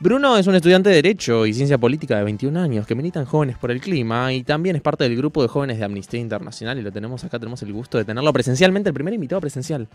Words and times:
Bruno 0.00 0.36
es 0.36 0.46
un 0.46 0.54
estudiante 0.54 0.90
de 0.90 0.96
Derecho 0.96 1.46
y 1.46 1.54
Ciencia 1.54 1.78
Política 1.78 2.16
de 2.16 2.24
21 2.24 2.58
años 2.58 2.86
que 2.86 2.94
milita 2.94 3.20
en 3.20 3.26
Jóvenes 3.26 3.58
por 3.58 3.70
el 3.70 3.80
Clima 3.80 4.32
y 4.32 4.42
también 4.42 4.76
es 4.76 4.82
parte 4.82 5.04
del 5.04 5.16
grupo 5.16 5.42
de 5.42 5.48
jóvenes 5.48 5.78
de 5.78 5.84
Amnistía 5.84 6.20
Internacional 6.20 6.78
y 6.78 6.82
lo 6.82 6.92
tenemos 6.92 7.24
acá, 7.24 7.38
tenemos 7.38 7.62
el 7.62 7.72
gusto 7.72 7.98
de 7.98 8.04
tenerlo 8.04 8.32
presencialmente, 8.32 8.88
el 8.88 8.94
primer 8.94 9.14
invitado 9.14 9.40
presencial. 9.40 9.88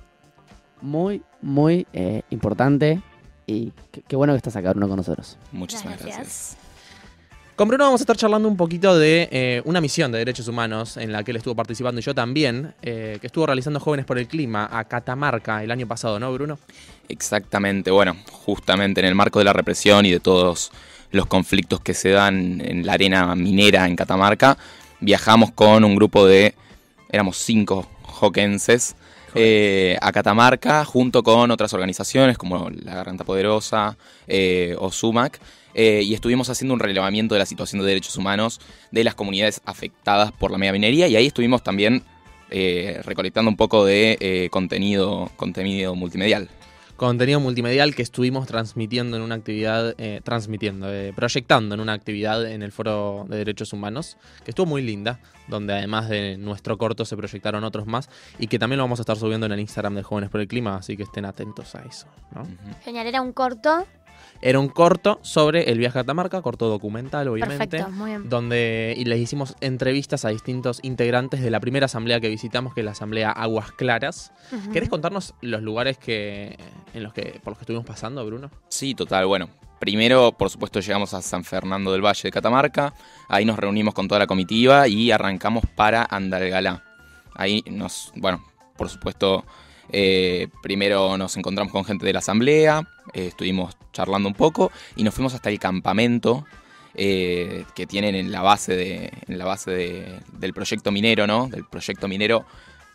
Muy, 0.82 1.22
muy 1.42 1.86
eh, 1.94 2.22
importante 2.30 3.02
y 3.46 3.74
qué, 3.92 4.02
qué 4.08 4.16
bueno 4.16 4.34
que 4.34 4.38
estás 4.38 4.56
acá, 4.56 4.72
Bruno, 4.72 4.88
con 4.88 4.98
nosotros. 4.98 5.38
Muchísimas 5.52 6.00
gracias. 6.00 6.69
Con 7.60 7.68
Bruno 7.68 7.84
vamos 7.84 8.00
a 8.00 8.04
estar 8.04 8.16
charlando 8.16 8.48
un 8.48 8.56
poquito 8.56 8.98
de 8.98 9.28
eh, 9.34 9.62
una 9.66 9.82
misión 9.82 10.14
de 10.14 10.20
derechos 10.20 10.48
humanos 10.48 10.96
en 10.96 11.12
la 11.12 11.26
que 11.26 11.32
él 11.32 11.38
estuvo 11.38 11.56
participando 11.56 12.00
y 12.00 12.04
yo 12.06 12.16
también, 12.16 12.74
eh, 12.82 13.18
que 13.20 13.28
estuvo 13.28 13.46
realizando 13.46 13.82
Jóvenes 13.82 14.06
por 14.06 14.18
el 14.18 14.30
Clima 14.30 14.70
a 14.72 14.86
Catamarca 14.86 15.62
el 15.62 15.70
año 15.70 15.86
pasado, 15.86 16.22
¿no, 16.22 16.32
Bruno? 16.32 16.58
Exactamente, 17.10 17.92
bueno, 17.92 18.16
justamente 18.32 19.02
en 19.02 19.08
el 19.08 19.14
marco 19.14 19.40
de 19.40 19.44
la 19.44 19.52
represión 19.52 20.06
y 20.06 20.12
de 20.12 20.22
todos 20.22 20.72
los 21.12 21.26
conflictos 21.26 21.82
que 21.82 21.94
se 21.94 22.12
dan 22.12 22.62
en 22.62 22.86
la 22.86 22.94
arena 22.94 23.36
minera 23.36 23.88
en 23.88 23.98
Catamarca, 23.98 24.58
viajamos 25.02 25.52
con 25.52 25.84
un 25.84 25.98
grupo 25.98 26.26
de, 26.26 26.56
éramos 27.10 27.36
cinco 27.40 27.90
joquenses, 28.04 28.96
eh, 29.36 29.98
a 30.02 30.12
Catamarca 30.12 30.86
junto 30.86 31.24
con 31.24 31.52
otras 31.52 31.74
organizaciones 31.74 32.38
como 32.38 32.70
la 32.70 32.96
Garganta 32.96 33.24
Poderosa 33.24 33.98
eh, 34.28 34.76
o 34.80 34.92
SUMAC. 34.92 35.40
eh, 35.74 36.02
y 36.04 36.14
estuvimos 36.14 36.50
haciendo 36.50 36.74
un 36.74 36.80
relevamiento 36.80 37.36
de 37.36 37.40
la 37.40 37.46
situación 37.46 37.82
de 37.82 37.88
derechos 37.88 38.18
humanos 38.18 38.60
de 38.92 39.04
las 39.04 39.16
comunidades 39.16 39.62
afectadas 39.66 40.32
por 40.32 40.52
la 40.52 40.58
megaminería 40.58 41.08
y 41.08 41.16
ahí 41.16 41.28
estuvimos 41.28 41.64
también 41.64 42.04
eh, 42.50 43.00
recolectando 43.06 43.50
un 43.50 43.58
poco 43.58 43.86
de 43.86 44.50
contenido, 44.52 45.30
contenido 45.36 45.96
multimedial. 45.96 46.50
Contenido 47.00 47.40
multimedial 47.40 47.96
que 47.96 48.02
estuvimos 48.02 48.46
transmitiendo 48.46 49.16
en 49.16 49.24
una 49.24 49.36
actividad, 49.36 49.96
eh, 49.98 50.20
transmitiendo, 50.22 50.94
eh, 50.94 51.14
proyectando 51.16 51.74
en 51.74 51.80
una 51.80 51.94
actividad 51.94 52.46
en 52.46 52.62
el 52.62 52.74
Foro 52.74 53.26
de 53.30 53.38
Derechos 53.38 53.72
Humanos, 53.72 54.18
que 54.44 54.52
estuvo 54.52 54.66
muy 54.66 54.82
linda, 54.82 55.22
donde 55.48 55.72
además 55.72 56.10
de 56.10 56.36
nuestro 56.38 56.78
corto 56.78 57.06
se 57.06 57.16
proyectaron 57.16 57.64
otros 57.64 57.88
más 57.88 58.10
y 58.38 58.48
que 58.48 58.60
también 58.60 58.80
lo 58.80 58.84
vamos 58.84 59.00
a 59.00 59.04
estar 59.04 59.16
subiendo 59.16 59.46
en 59.46 59.54
el 59.54 59.62
Instagram 59.62 59.96
de 59.96 60.04
Jóvenes 60.04 60.30
por 60.30 60.42
el 60.42 60.50
Clima, 60.50 60.76
así 60.76 60.98
que 60.98 61.04
estén 61.04 61.24
atentos 61.24 61.74
a 61.74 61.84
eso. 61.84 62.08
¿no? 62.36 62.44
Genial, 62.84 63.08
era 63.08 63.22
un 63.22 63.32
corto. 63.32 63.88
Era 64.42 64.60
un 64.60 64.70
corto 64.70 65.20
sobre 65.22 65.70
el 65.70 65.78
viaje 65.78 66.00
a 66.00 66.02
Catamarca, 66.04 66.42
corto 66.42 66.70
documental, 66.70 67.28
obviamente. 67.28 67.68
Perfecto, 67.68 67.92
muy 67.92 68.12
bien. 68.12 68.30
Donde 68.30 68.94
y 68.96 69.06
les 69.06 69.20
hicimos 69.20 69.56
entrevistas 69.60 70.24
a 70.26 70.30
distintos 70.30 70.80
integrantes 70.84 71.42
de 71.42 71.50
la 71.52 71.60
primera 71.60 71.86
asamblea 71.86 72.20
que 72.20 72.30
visitamos, 72.30 72.74
que 72.74 72.82
es 72.82 72.86
la 72.86 72.92
asamblea 72.92 73.32
Aguas 73.32 73.72
Claras. 73.74 74.32
Ujú. 74.52 74.72
¿Querés 74.72 74.90
contarnos 74.90 75.34
los 75.42 75.62
lugares 75.62 75.98
que, 75.98 76.58
en 76.94 77.04
los 77.04 77.14
que, 77.14 77.40
por 77.44 77.52
los 77.52 77.58
que 77.58 77.64
estuvimos 77.64 77.86
pasando, 77.86 78.26
Bruno? 78.26 78.50
Sí, 78.70 78.96
total. 78.96 79.26
Bueno, 79.26 79.50
primero, 79.80 80.32
por 80.32 80.50
supuesto, 80.50 80.80
llegamos 80.80 81.14
a 81.14 81.22
San 81.22 81.44
Fernando 81.44 81.92
del 81.92 82.06
Valle 82.06 82.22
de 82.24 82.32
Catamarca. 82.32 82.94
Ahí 83.28 83.44
nos 83.44 83.60
reunimos 83.60 83.94
con 83.94 84.08
toda 84.08 84.20
la 84.20 84.28
comitiva 84.28 84.88
y 84.88 85.12
arrancamos 85.12 85.64
para 85.76 86.08
Andalgalá. 86.10 86.84
Ahí 87.36 87.64
nos, 87.70 88.12
bueno, 88.16 88.44
por 88.78 88.90
supuesto, 88.90 89.46
eh, 89.92 90.48
primero 90.62 91.18
nos 91.18 91.36
encontramos 91.38 91.72
con 91.72 91.86
gente 91.86 92.06
de 92.06 92.14
la 92.14 92.20
asamblea, 92.20 92.88
eh, 93.14 93.28
estuvimos 93.28 93.76
charlando 93.94 94.28
un 94.30 94.36
poco 94.36 94.72
y 94.96 95.04
nos 95.04 95.14
fuimos 95.14 95.34
hasta 95.34 95.50
el 95.50 95.60
campamento 95.60 96.46
eh, 96.96 97.66
que 97.76 97.86
tienen 97.88 98.16
en 98.16 98.32
la 98.32 98.42
base 98.42 98.76
de, 98.76 99.12
en 99.28 99.38
la 99.38 99.46
base 99.46 99.72
de- 99.72 100.20
del 100.34 100.54
proyecto 100.54 100.92
minero, 100.92 101.28
¿no? 101.28 101.48
Del 101.48 101.66
proyecto 101.66 102.08
minero 102.08 102.46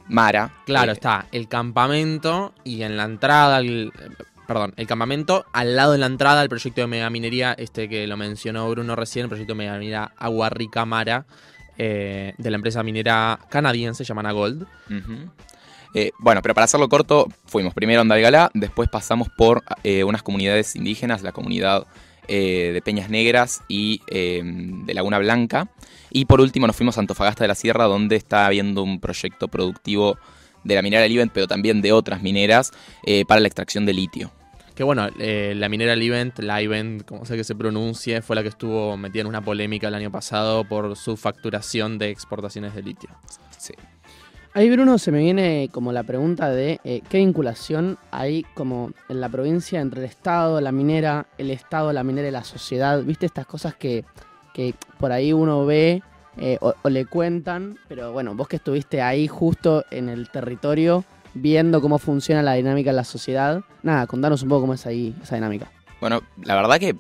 Mara. 0.09 0.53
Claro, 0.67 0.93
está 0.93 1.27
el 1.33 1.49
campamento 1.49 2.53
y 2.65 2.83
en 2.83 2.97
la 2.99 3.05
entrada, 3.05 3.63
perdón, 4.47 4.75
el 4.77 4.87
campamento 4.87 5.47
al 5.53 5.77
lado 5.77 5.93
de 5.93 5.99
la 5.99 6.07
entrada 6.07 6.43
al 6.43 6.49
proyecto 6.51 6.83
de 6.83 6.87
megaminería, 6.87 7.55
este 7.55 7.89
que 7.89 8.07
lo 8.07 8.17
mencionó 8.19 8.69
Bruno 8.69 8.97
recién, 8.97 9.25
el 9.25 9.29
proyecto 9.31 9.55
de 9.55 9.59
megaminería 9.59 10.13
Agua 10.19 10.51
Rica 10.51 10.85
Mara, 10.85 11.25
eh, 11.79 12.35
de 12.37 12.51
la 12.51 12.57
empresa 12.57 12.83
minera 12.83 13.39
canadiense 13.49 14.05
llamada 14.05 14.33
Gold. 14.33 14.63
Ujú. 14.91 15.31
Eh, 15.95 16.11
bueno, 16.19 16.43
pero 16.43 16.55
para 16.55 16.65
hacerlo 16.65 16.89
corto, 16.89 17.29
fuimos 17.47 17.73
primero 17.73 18.01
a 18.01 18.03
Andalgalá, 18.03 18.51
después 18.53 18.89
pasamos 18.89 19.29
por 19.29 19.63
eh, 19.85 20.05
unas 20.05 20.23
comunidades 20.23 20.75
indígenas, 20.77 21.23
la 21.23 21.33
comunidad 21.33 21.87
eh, 22.29 22.71
de 22.75 22.83
Peñas 22.83 23.11
Negras 23.11 23.63
y 23.69 24.01
eh, 24.09 24.43
de 24.45 24.95
Laguna 24.95 25.19
Blanca. 25.19 25.69
Y 26.11 26.27
por 26.27 26.41
último 26.41 26.67
nos 26.67 26.77
fuimos 26.77 26.97
a 26.97 27.01
Antofagasta 27.01 27.45
de 27.45 27.49
la 27.49 27.55
Sierra, 27.55 27.85
donde 27.85 28.17
está 28.17 28.47
habiendo 28.47 28.83
un 28.83 29.01
proyecto 29.01 29.49
productivo 29.49 30.19
de 30.65 30.75
la 30.75 30.83
minera 30.83 31.07
Livent, 31.07 31.33
pero 31.33 31.47
también 31.47 31.83
de 31.83 31.93
otras 31.93 32.23
mineras, 32.23 32.73
para 33.27 33.41
la 33.41 33.49
extracción 33.49 33.85
de 33.85 33.93
litio. 33.93 34.33
Que 34.75 34.83
bueno, 34.83 35.09
eh, 35.21 35.55
la 35.57 35.69
minera 35.69 35.95
Livent, 35.95 36.41
Livent, 36.41 37.05
como 37.05 37.25
sé 37.25 37.37
que 37.37 37.45
se 37.45 37.55
pronuncie, 37.55 38.23
fue 38.23 38.35
la 38.35 38.43
que 38.43 38.49
estuvo 38.49 38.97
metida 38.97 39.21
en 39.21 39.29
una 39.29 39.41
polémica 39.41 39.87
el 39.87 39.95
año 39.95 40.11
pasado 40.11 40.65
por 40.65 40.97
su 40.97 41.17
facturación 41.17 41.97
de 41.97 42.11
exportaciones 42.11 42.75
de 42.75 42.83
litio. 42.83 43.11
Sí. 43.57 43.75
Ahí, 44.57 44.71
Bruno, 44.71 44.99
se 44.99 45.11
me 45.11 45.19
viene 45.19 45.69
como 45.73 45.91
la 45.91 46.05
pregunta 46.05 46.49
de 46.49 46.79
eh, 46.85 47.03
qué 47.09 47.19
vinculación 47.19 47.99
hay 48.13 48.45
como 48.55 48.93
en 49.09 49.21
la 49.21 49.29
provincia 49.29 49.81
entre 49.81 50.03
el 50.03 50.07
Estado, 50.07 50.61
la 50.61 50.71
minera, 50.71 51.27
el 51.39 51.51
Estado, 51.51 51.93
la 51.93 52.05
minera 52.05 52.29
y 52.29 52.31
la 52.31 52.45
sociedad. 52.45 53.03
¿Viste 53.03 53.27
estas 53.27 53.47
cosas 53.47 53.75
que, 53.75 54.05
que 54.53 54.77
por 55.01 55.11
ahí 55.11 55.33
uno 55.33 55.67
ve 55.67 56.05
eh, 56.37 56.59
o, 56.61 56.73
o 56.81 56.89
le 56.89 57.05
cuentan? 57.05 57.81
Pero 57.89 58.13
bueno, 58.13 58.37
vos 58.37 58.47
que 58.47 58.55
estuviste 58.55 59.03
ahí 59.03 59.27
justo 59.27 59.85
en 59.91 60.09
el 60.09 60.31
territorio 60.31 61.05
viendo 61.35 61.81
cómo 61.81 61.99
funciona 61.99 62.41
la 62.41 62.53
dinámica 62.53 62.91
en 62.91 62.97
la 62.97 63.05
sociedad. 63.05 63.65
Nada, 63.83 64.07
contanos 64.07 64.45
un 64.45 64.51
poco 64.51 64.61
cómo 64.61 64.75
es 64.75 64.87
ahí 64.87 65.17
esa 65.21 65.35
dinámica. 65.35 65.69
Bueno, 66.01 66.23
la 66.45 66.55
verdad 66.55 66.79
que 66.79 66.95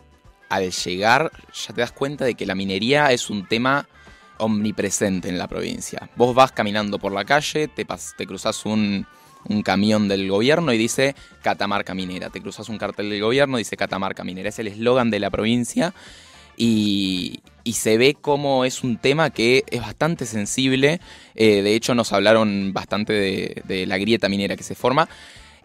al 0.48 0.72
llegar 0.72 1.30
ya 1.52 1.72
te 1.72 1.82
das 1.82 1.92
cuenta 1.92 2.24
de 2.24 2.34
que 2.34 2.46
la 2.46 2.56
minería 2.56 3.12
es 3.12 3.30
un 3.30 3.46
tema 3.46 3.86
omnipresente 4.38 5.28
en 5.28 5.38
la 5.38 5.48
provincia. 5.48 6.08
Vos 6.16 6.34
vas 6.34 6.52
caminando 6.52 6.98
por 6.98 7.12
la 7.12 7.24
calle, 7.24 7.68
te, 7.68 7.86
te 8.16 8.26
cruzas 8.26 8.66
un, 8.66 9.06
un 9.48 9.62
camión 9.62 10.08
del 10.08 10.28
gobierno 10.28 10.72
y 10.72 10.78
dice 10.78 11.14
Catamarca 11.42 11.94
Minera. 11.94 12.30
Te 12.30 12.40
cruzas 12.40 12.68
un 12.68 12.78
cartel 12.78 13.10
del 13.10 13.20
gobierno 13.20 13.58
y 13.58 13.62
dice 13.62 13.76
Catamarca 13.76 14.24
Minera. 14.24 14.48
Es 14.48 14.58
el 14.58 14.68
eslogan 14.68 15.10
de 15.10 15.20
la 15.20 15.30
provincia 15.30 15.94
y, 16.56 17.40
y 17.62 17.74
se 17.74 17.98
ve 17.98 18.14
como 18.14 18.64
es 18.64 18.82
un 18.82 18.96
tema 18.96 19.30
que 19.30 19.64
es 19.70 19.80
bastante 19.80 20.26
sensible. 20.26 21.00
Eh, 21.34 21.62
de 21.62 21.74
hecho, 21.74 21.94
nos 21.94 22.12
hablaron 22.12 22.72
bastante 22.72 23.12
de, 23.12 23.62
de 23.64 23.86
la 23.86 23.98
grieta 23.98 24.28
minera 24.28 24.56
que 24.56 24.64
se 24.64 24.74
forma. 24.74 25.08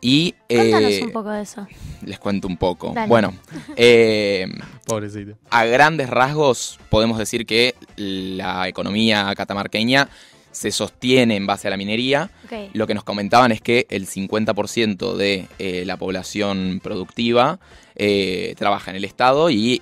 Y 0.01 0.35
eh, 0.47 1.01
un 1.03 1.11
poco 1.11 1.29
de 1.29 1.41
eso. 1.41 1.67
les 2.05 2.19
cuento 2.19 2.47
un 2.47 2.57
poco. 2.57 2.91
Dale. 2.93 3.07
Bueno, 3.07 3.33
eh, 3.75 4.47
Pobrecito. 4.85 5.37
a 5.49 5.65
grandes 5.65 6.09
rasgos 6.09 6.79
podemos 6.89 7.17
decir 7.17 7.45
que 7.45 7.75
la 7.97 8.67
economía 8.67 9.33
catamarqueña 9.35 10.09
se 10.51 10.71
sostiene 10.71 11.35
en 11.35 11.45
base 11.45 11.67
a 11.67 11.71
la 11.71 11.77
minería. 11.77 12.31
Lo 12.73 12.87
que 12.87 12.93
nos 12.93 13.03
comentaban 13.03 13.51
es 13.51 13.61
que 13.61 13.85
el 13.89 14.07
50% 14.07 15.15
de 15.15 15.47
eh, 15.59 15.83
la 15.85 15.97
población 15.97 16.79
productiva 16.83 17.59
eh, 17.95 18.55
trabaja 18.57 18.91
en 18.91 18.97
el 18.97 19.05
Estado 19.05 19.49
y 19.49 19.81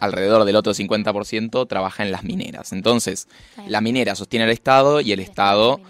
alrededor 0.00 0.44
del 0.44 0.56
otro 0.56 0.72
50% 0.72 1.68
trabaja 1.68 2.02
en 2.02 2.12
las 2.12 2.24
mineras. 2.24 2.72
Entonces, 2.72 3.28
la 3.68 3.80
minera 3.80 4.14
sostiene 4.14 4.44
al 4.44 4.50
Estado 4.50 5.00
y 5.00 5.12
el 5.12 5.20
Estado 5.20 5.80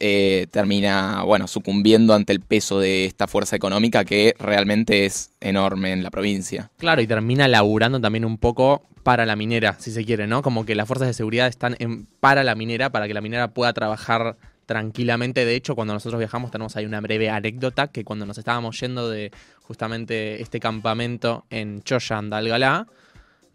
eh, 0.00 0.46
termina, 0.50 1.22
bueno, 1.24 1.46
sucumbiendo 1.46 2.14
ante 2.14 2.32
el 2.32 2.40
peso 2.40 2.80
de 2.80 3.04
esta 3.04 3.26
fuerza 3.26 3.56
económica 3.56 4.04
que 4.04 4.34
realmente 4.38 5.06
es 5.06 5.32
enorme 5.40 5.92
en 5.92 6.02
la 6.02 6.10
provincia. 6.10 6.70
Claro, 6.78 7.02
y 7.02 7.06
termina 7.06 7.48
laburando 7.48 8.00
también 8.00 8.24
un 8.24 8.38
poco 8.38 8.82
para 9.02 9.26
la 9.26 9.36
minera, 9.36 9.76
si 9.78 9.90
se 9.92 10.04
quiere, 10.04 10.26
¿no? 10.26 10.42
Como 10.42 10.64
que 10.64 10.74
las 10.74 10.88
fuerzas 10.88 11.08
de 11.08 11.14
seguridad 11.14 11.46
están 11.46 11.76
en, 11.78 12.06
para 12.20 12.42
la 12.42 12.54
minera, 12.54 12.90
para 12.90 13.06
que 13.06 13.14
la 13.14 13.20
minera 13.20 13.48
pueda 13.48 13.72
trabajar 13.72 14.36
tranquilamente. 14.66 15.44
De 15.44 15.54
hecho, 15.54 15.74
cuando 15.74 15.94
nosotros 15.94 16.18
viajamos 16.18 16.50
tenemos 16.50 16.74
ahí 16.76 16.86
una 16.86 17.00
breve 17.00 17.28
anécdota 17.28 17.88
que 17.88 18.04
cuando 18.04 18.26
nos 18.26 18.38
estábamos 18.38 18.80
yendo 18.80 19.08
de 19.10 19.30
justamente 19.62 20.42
este 20.42 20.58
campamento 20.58 21.44
en 21.50 21.82
Choya, 21.82 22.18
Andalgalá, 22.18 22.86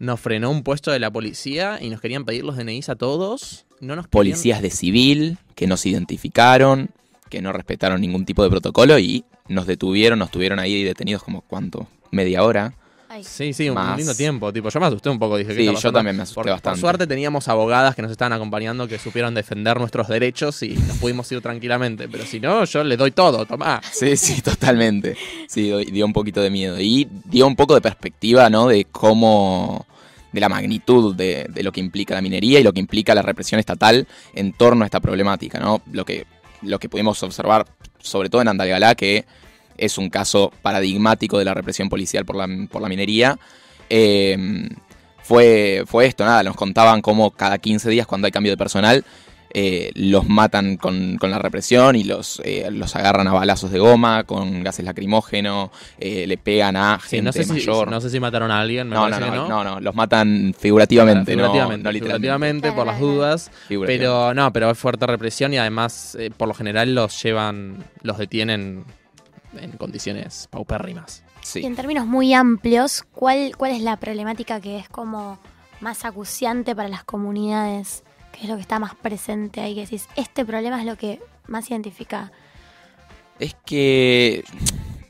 nos 0.00 0.18
frenó 0.18 0.50
un 0.50 0.64
puesto 0.64 0.90
de 0.90 0.98
la 0.98 1.10
policía 1.12 1.78
y 1.80 1.88
nos 1.90 2.00
querían 2.00 2.24
pedir 2.24 2.42
los 2.44 2.56
DNIs 2.56 2.88
a 2.88 2.96
todos. 2.96 3.64
No 3.80 3.94
nos 3.94 4.06
querían- 4.06 4.10
Policías 4.10 4.60
de 4.62 4.70
civil 4.70 5.38
que 5.54 5.68
nos 5.68 5.86
identificaron, 5.86 6.90
que 7.28 7.40
no 7.40 7.52
respetaron 7.52 8.00
ningún 8.00 8.24
tipo 8.24 8.42
de 8.42 8.50
protocolo 8.50 8.98
y 8.98 9.24
nos 9.48 9.66
detuvieron, 9.66 10.18
nos 10.18 10.30
tuvieron 10.32 10.58
ahí 10.58 10.82
detenidos 10.82 11.22
como 11.22 11.42
cuánto, 11.42 11.86
media 12.10 12.42
hora. 12.42 12.74
Ay, 13.12 13.24
Sí, 13.24 13.52
sí, 13.52 13.68
un 13.68 13.74
Más. 13.74 13.96
lindo 13.98 14.14
tiempo. 14.14 14.52
Tipo, 14.52 14.68
yo 14.68 14.78
me 14.78 14.86
asusté 14.86 15.10
un 15.10 15.18
poco, 15.18 15.36
dije, 15.36 15.52
¿qué 15.56 15.66
Sí, 15.68 15.74
yo 15.82 15.92
también 15.92 16.14
me 16.16 16.22
asusté 16.22 16.36
Por- 16.36 16.44
por 16.44 16.52
bastante. 16.52 16.80
suerte 16.80 17.06
teníamos 17.08 17.48
abogadas 17.48 17.96
que 17.96 18.02
nos 18.02 18.10
estaban 18.12 18.32
acompañando 18.32 18.86
que 18.86 19.00
supieron 19.00 19.34
defender 19.34 19.80
nuestros 19.80 20.06
derechos 20.06 20.62
y 20.62 20.68
nos 20.74 20.96
pudimos 20.98 21.30
ir 21.32 21.40
tranquilamente. 21.40 22.08
Pero 22.08 22.24
si 22.24 22.38
no, 22.38 22.64
yo 22.64 22.84
le 22.84 22.96
doy 22.96 23.10
todo, 23.10 23.46
tomá. 23.46 23.80
Sí, 23.92 24.16
sí, 24.16 24.40
totalmente. 24.42 25.16
Sí, 25.48 25.62
dio- 25.62 25.78
dio 25.80 26.06
un 26.06 26.12
poquito 26.12 26.40
de 26.40 26.50
miedo. 26.50 26.80
Y 26.80 27.08
dio 27.24 27.48
un 27.48 27.56
poco 27.56 27.74
de 27.74 27.80
perspectiva, 27.80 28.48
¿no? 28.48 28.68
De 28.68 28.84
cómo. 28.84 29.86
De 30.32 30.40
la 30.40 30.48
magnitud 30.48 31.14
de, 31.14 31.46
de 31.48 31.62
lo 31.62 31.72
que 31.72 31.80
implica 31.80 32.14
la 32.14 32.20
minería 32.20 32.60
y 32.60 32.62
lo 32.62 32.72
que 32.72 32.80
implica 32.80 33.14
la 33.14 33.22
represión 33.22 33.58
estatal 33.58 34.06
en 34.34 34.52
torno 34.52 34.84
a 34.84 34.86
esta 34.86 35.00
problemática, 35.00 35.58
¿no? 35.58 35.82
Lo 35.92 36.04
que, 36.04 36.26
lo 36.62 36.78
que 36.78 36.88
pudimos 36.88 37.22
observar, 37.22 37.66
sobre 37.98 38.28
todo 38.28 38.42
en 38.42 38.48
Andalgalá, 38.48 38.94
que 38.94 39.24
es 39.76 39.98
un 39.98 40.10
caso 40.10 40.52
paradigmático 40.62 41.38
de 41.38 41.44
la 41.44 41.54
represión 41.54 41.88
policial 41.88 42.24
por 42.24 42.36
la, 42.36 42.48
por 42.70 42.82
la 42.82 42.88
minería. 42.88 43.38
eh, 43.88 44.68
fue, 45.22 45.84
fue 45.86 46.06
esto, 46.06 46.24
nada, 46.24 46.42
nos 46.42 46.56
contaban 46.56 47.02
cómo 47.02 47.30
cada 47.30 47.58
15 47.58 47.88
días 47.90 48.06
cuando 48.06 48.26
hay 48.26 48.32
cambio 48.32 48.50
de 48.52 48.56
personal 48.56 49.04
eh, 49.52 49.90
los 49.94 50.28
matan 50.28 50.76
con, 50.76 51.16
con, 51.18 51.30
la 51.30 51.38
represión 51.38 51.96
y 51.96 52.04
los, 52.04 52.40
eh, 52.44 52.68
los 52.70 52.94
agarran 52.94 53.26
a 53.26 53.32
balazos 53.32 53.70
de 53.70 53.78
goma, 53.78 54.24
con 54.24 54.62
gases 54.62 54.84
lacrimógenos, 54.84 55.70
eh, 55.98 56.26
le 56.26 56.38
pegan 56.38 56.76
a 56.76 56.98
gente 56.98 57.10
Sí, 57.10 57.22
no 57.22 57.32
sé, 57.32 57.60
si, 57.60 57.66
no 57.66 58.00
sé 58.00 58.10
si 58.10 58.20
mataron 58.20 58.50
a 58.50 58.60
alguien, 58.60 58.88
me 58.88 58.94
no, 58.94 59.08
no, 59.08 59.18
no, 59.18 59.26
que 59.26 59.36
no. 59.36 59.48
no, 59.48 59.64
no, 59.64 59.80
los 59.80 59.94
matan 59.94 60.54
figurativamente, 60.56 61.32
figurativamente, 61.32 61.84
no, 61.84 61.92
literalmente. 61.92 62.68
figurativamente, 62.68 62.72
por 62.72 62.86
las 62.86 63.00
dudas. 63.00 63.50
Pero 63.68 64.34
no, 64.34 64.52
pero 64.52 64.70
es 64.70 64.78
fuerte 64.78 65.06
represión 65.06 65.52
y 65.52 65.58
además, 65.58 66.16
eh, 66.18 66.30
por 66.36 66.48
lo 66.48 66.54
general, 66.54 66.94
los 66.94 67.22
llevan, 67.22 67.84
los 68.02 68.18
detienen 68.18 68.84
en 69.58 69.72
condiciones 69.72 70.48
paupérrimas. 70.50 71.24
Sí. 71.42 71.60
Y 71.60 71.66
en 71.66 71.74
términos 71.74 72.06
muy 72.06 72.34
amplios, 72.34 73.02
¿cuál, 73.12 73.56
¿cuál 73.56 73.72
es 73.72 73.82
la 73.82 73.96
problemática 73.96 74.60
que 74.60 74.78
es 74.78 74.88
como 74.88 75.38
más 75.80 76.04
acuciante 76.04 76.76
para 76.76 76.88
las 76.88 77.04
comunidades? 77.04 78.04
¿Qué 78.40 78.46
es 78.46 78.48
lo 78.50 78.56
que 78.56 78.62
está 78.62 78.78
más 78.78 78.94
presente 78.94 79.60
ahí? 79.60 79.74
Que 79.74 79.82
decís, 79.82 80.08
este 80.16 80.46
problema 80.46 80.80
es 80.80 80.86
lo 80.86 80.96
que 80.96 81.20
más 81.46 81.70
identifica. 81.70 82.32
Es 83.38 83.54
que, 83.66 84.44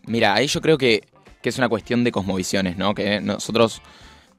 mira, 0.05 0.35
ahí 0.35 0.49
yo 0.49 0.61
creo 0.61 0.77
que, 0.77 1.05
que 1.41 1.49
es 1.49 1.56
una 1.56 1.69
cuestión 1.69 2.03
de 2.03 2.11
cosmovisiones, 2.11 2.77
¿no? 2.77 2.93
Que 2.93 3.21
nosotros, 3.21 3.82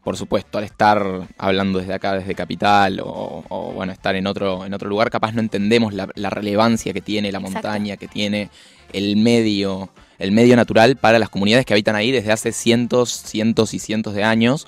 por 0.04 0.18
supuesto, 0.18 0.58
al 0.58 0.66
estar 0.66 1.26
hablando 1.38 1.80
desde 1.80 1.94
acá, 1.94 2.16
desde 2.16 2.36
Capital, 2.36 3.00
o, 3.00 3.46
o, 3.48 3.72
bueno, 3.72 3.94
estar 3.94 4.14
en 4.18 4.28
otro, 4.28 4.66
en 4.66 4.74
otro 4.74 4.90
lugar, 4.90 5.10
capaz 5.10 5.32
no 5.32 5.40
entendemos 5.40 5.94
la, 5.94 6.10
la 6.16 6.30
relevancia 6.30 6.92
que 6.92 7.00
tiene 7.00 7.32
la 7.32 7.38
Exacto. 7.38 7.54
montaña, 7.54 7.96
que 7.96 8.10
tiene 8.10 8.50
el 8.92 9.16
medio, 9.16 9.90
el 10.22 10.32
medio 10.32 10.56
natural 10.56 10.96
para 10.98 11.20
las 11.20 11.30
comunidades 11.30 11.66
que 11.66 11.74
habitan 11.74 11.96
ahí 11.96 12.12
desde 12.12 12.32
hace 12.32 12.52
cientos, 12.52 13.10
cientos 13.26 13.74
y 13.74 13.80
cientos 13.80 14.14
de 14.14 14.24
años 14.24 14.68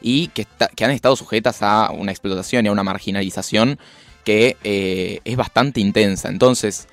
y 0.00 0.28
que, 0.28 0.42
está- 0.42 0.68
que 0.68 0.84
han 0.84 0.90
estado 0.92 1.16
sujetas 1.16 1.62
a 1.62 1.90
una 1.90 2.12
explotación 2.12 2.64
y 2.64 2.68
a 2.68 2.72
una 2.72 2.82
marginalización 2.82 3.78
que 4.24 4.56
eh, 4.64 5.20
es 5.24 5.36
bastante 5.36 5.80
intensa. 5.80 6.28
Entonces, 6.28 6.86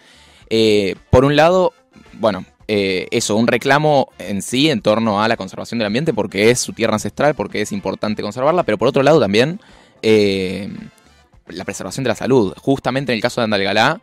eh, 0.50 0.96
por 1.12 1.26
un 1.26 1.36
lado, 1.36 1.74
bueno, 2.14 2.46
eh, 2.68 3.08
eso, 3.12 3.36
un 3.36 3.48
reclamo 3.48 4.12
en 4.20 4.42
sí 4.42 4.70
en 4.70 4.82
torno 4.82 5.22
a 5.24 5.28
la 5.28 5.38
conservación 5.38 5.80
del 5.80 5.88
ambiente 5.88 6.14
porque 6.14 6.52
es 6.52 6.60
su 6.60 6.74
tierra 6.74 6.94
ancestral, 6.96 7.36
porque 7.36 7.62
es 7.62 7.72
importante 7.72 8.22
conservarla, 8.22 8.64
pero 8.64 8.78
por 8.78 8.88
otro 8.88 9.02
lado 9.04 9.20
también 9.20 9.60
eh, 10.02 10.70
la 11.48 11.66
preservación 11.66 12.04
de 12.04 12.10
la 12.10 12.16
salud. 12.16 12.54
Justamente 12.58 13.12
en 13.12 13.18
el 13.18 13.22
caso 13.22 13.42
de 13.42 13.46
Andalgalá, 13.46 14.02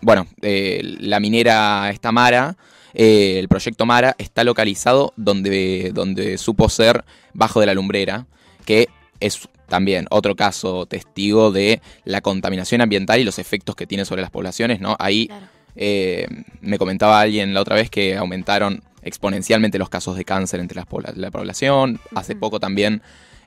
bueno, 0.00 0.26
eh, 0.42 0.80
la 1.00 1.20
minera 1.20 1.90
esta 1.90 2.12
Mara, 2.12 2.56
eh, 2.94 3.38
el 3.38 3.48
proyecto 3.48 3.86
Mara 3.86 4.14
está 4.18 4.44
localizado 4.44 5.12
donde, 5.16 5.92
donde 5.94 6.36
supo 6.38 6.68
ser 6.68 7.04
bajo 7.32 7.60
de 7.60 7.66
la 7.66 7.74
lumbrera, 7.74 8.26
que 8.64 8.88
es 9.20 9.48
también 9.68 10.06
otro 10.10 10.36
caso 10.36 10.84
testigo 10.86 11.50
de 11.52 11.80
la 12.04 12.20
contaminación 12.20 12.80
ambiental 12.82 13.20
y 13.20 13.24
los 13.24 13.38
efectos 13.38 13.74
que 13.74 13.86
tiene 13.86 14.04
sobre 14.04 14.20
las 14.20 14.30
poblaciones, 14.30 14.80
¿no? 14.80 14.96
Ahí 14.98 15.28
Claro. 15.28 15.46
eh, 15.76 16.26
me 16.60 16.76
comentaba 16.76 17.20
alguien 17.20 17.54
la 17.54 17.62
otra 17.62 17.76
vez 17.76 17.88
que 17.88 18.16
aumentaron 18.16 18.82
exponencialmente 19.02 19.78
los 19.78 19.88
casos 19.88 20.16
de 20.16 20.24
cáncer 20.24 20.60
entre 20.60 20.76
las 20.76 20.86
la 21.16 21.30
población. 21.30 22.00
Hace 22.14 22.36
poco 22.36 22.60
también, 22.60 23.02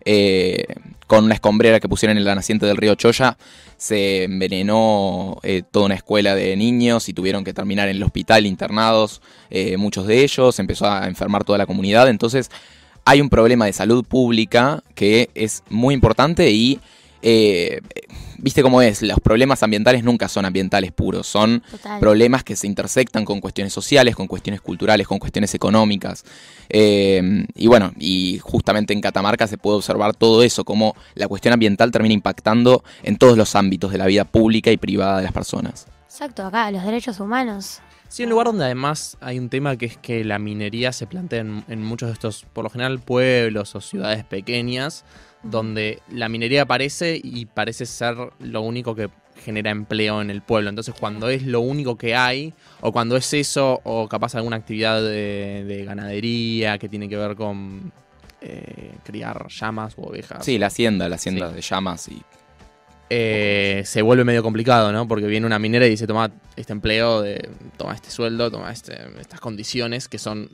eh, 0.06 0.66
con 1.08 1.26
una 1.26 1.36
escombrera 1.36 1.80
que 1.80 1.90
pusieron 1.90 2.18
en 2.18 2.24
la 2.24 2.36
naciente 2.36 2.66
del 2.66 2.78
río 2.78 2.96
Choya, 2.96 3.38
se 3.78 4.24
envenenó 4.24 5.38
eh, 5.44 5.64
toda 5.70 5.86
una 5.86 5.96
escuela 5.96 6.36
de 6.36 6.56
niños 6.56 7.10
y 7.10 7.14
tuvieron 7.14 7.44
que 7.44 7.54
terminar 7.54 7.90
en 7.90 7.98
el 7.98 8.04
hospital 8.04 8.46
internados, 8.46 9.22
eh, 9.50 9.78
muchos 9.78 10.08
de 10.08 10.24
ellos, 10.24 10.60
empezó 10.60 10.88
a 10.88 11.08
enfermar 11.08 11.44
toda 11.44 11.58
la 11.58 11.66
comunidad. 11.66 12.10
Entonces, 12.10 12.50
hay 13.04 13.22
un 13.22 13.30
problema 13.30 13.66
de 13.66 13.74
salud 13.74 14.04
pública 14.04 14.84
que 14.96 15.30
es 15.36 15.64
muy 15.70 15.94
importante 15.94 16.50
y 16.52 16.80
eh, 17.22 17.82
viste 18.38 18.62
cómo 18.62 18.82
es, 18.82 19.02
los 19.02 19.20
problemas 19.20 19.64
ambientales 19.64 20.04
nunca 20.04 20.28
son 20.28 20.46
ambientales 20.46 20.92
puros, 20.92 21.28
son 21.28 21.62
Total. 21.72 22.00
problemas 22.00 22.44
que 22.44 22.56
se 22.56 22.68
intersectan 22.68 23.26
con 23.26 23.42
cuestiones 23.42 23.74
sociales, 23.74 24.16
con 24.16 24.28
cuestiones 24.28 24.62
culturales, 24.62 25.08
con 25.08 25.20
cuestiones 25.20 25.54
económicas. 25.54 26.24
Eh, 26.70 27.46
y 27.56 27.68
bueno, 27.68 27.92
y 27.98 28.40
justamente 28.42 28.94
en 28.94 29.02
Catamarca 29.02 29.48
se 29.48 29.58
puede 29.58 29.78
observar 29.78 30.16
todo 30.16 30.44
eso, 30.44 30.64
cómo 30.64 30.96
la 31.16 31.28
cuestión 31.28 31.54
ambiental 31.54 31.92
termina 31.92 32.14
impactando 32.14 32.84
en 33.04 33.18
todos 33.18 33.38
los 33.38 33.56
ámbitos 33.56 33.92
de 33.92 33.98
la 33.98 34.06
vida 34.06 34.26
pública 34.26 34.72
y 34.72 34.78
privada 34.78 35.18
de 35.18 35.24
las 35.24 35.34
personas. 35.34 35.88
Exacto, 36.06 36.46
acá, 36.46 36.72
los 36.72 36.84
derechos 36.84 37.20
humanos. 37.20 37.82
Sí, 38.08 38.24
un 38.24 38.30
lugar 38.30 38.48
donde 38.48 38.64
además 38.64 39.18
hay 39.20 39.40
un 39.40 39.50
tema 39.50 39.76
que 39.76 39.88
es 39.88 39.98
que 39.98 40.24
la 40.24 40.40
minería 40.40 40.94
se 40.94 41.08
plantea 41.08 41.42
en, 41.42 41.66
en 41.68 41.84
muchos 41.84 42.08
de 42.08 42.14
estos, 42.14 42.46
por 42.54 42.64
lo 42.64 42.70
general, 42.70 43.00
pueblos 43.00 43.76
o 43.76 43.82
ciudades 43.82 44.24
pequeñas, 44.24 45.04
donde 45.50 46.00
la 46.12 46.28
minería 46.30 46.64
aparece 46.64 47.20
y 47.24 47.46
parece 47.46 47.86
ser 47.86 48.16
lo 48.40 48.62
único 48.62 48.96
que 48.96 49.10
genera 49.44 49.70
empleo 49.70 50.22
en 50.22 50.30
el 50.30 50.42
pueblo. 50.42 50.70
Entonces, 50.70 50.96
cuando 51.00 51.30
es 51.30 51.44
lo 51.44 51.60
único 51.60 51.98
que 51.98 52.16
hay, 52.16 52.54
o 52.82 52.92
cuando 52.92 53.16
es 53.18 53.34
eso, 53.34 53.80
o 53.84 54.08
capaz 54.08 54.36
alguna 54.36 54.56
actividad 54.58 55.02
de, 55.02 55.64
de 55.68 55.86
ganadería 55.86 56.78
que 56.78 56.90
tiene 56.90 57.08
que 57.10 57.18
ver 57.18 57.36
con 57.36 57.92
eh, 58.42 58.94
criar 59.04 59.48
llamas 59.50 59.94
o 59.98 60.04
ovejas. 60.04 60.44
Sí, 60.44 60.58
la 60.58 60.68
hacienda, 60.68 61.10
la 61.10 61.16
hacienda 61.16 61.50
Sí. 61.50 61.56
de 61.56 61.62
llamas 61.62 62.08
y 62.08 62.22
eh, 63.10 63.84
se 63.86 64.02
vuelve 64.02 64.24
medio 64.24 64.42
complicado, 64.42 64.92
¿no? 64.92 65.08
Porque 65.08 65.28
viene 65.28 65.46
una 65.46 65.60
minera 65.60 65.86
y 65.86 65.92
dice, 65.92 66.08
toma 66.08 66.32
este 66.56 66.74
empleo, 66.74 67.22
de, 67.22 67.50
toma 67.78 67.94
este 67.94 68.10
sueldo, 68.10 68.50
toma 68.50 68.72
este- 68.72 68.98
estas 69.20 69.40
condiciones 69.40 70.08
que 70.08 70.18
son 70.18 70.50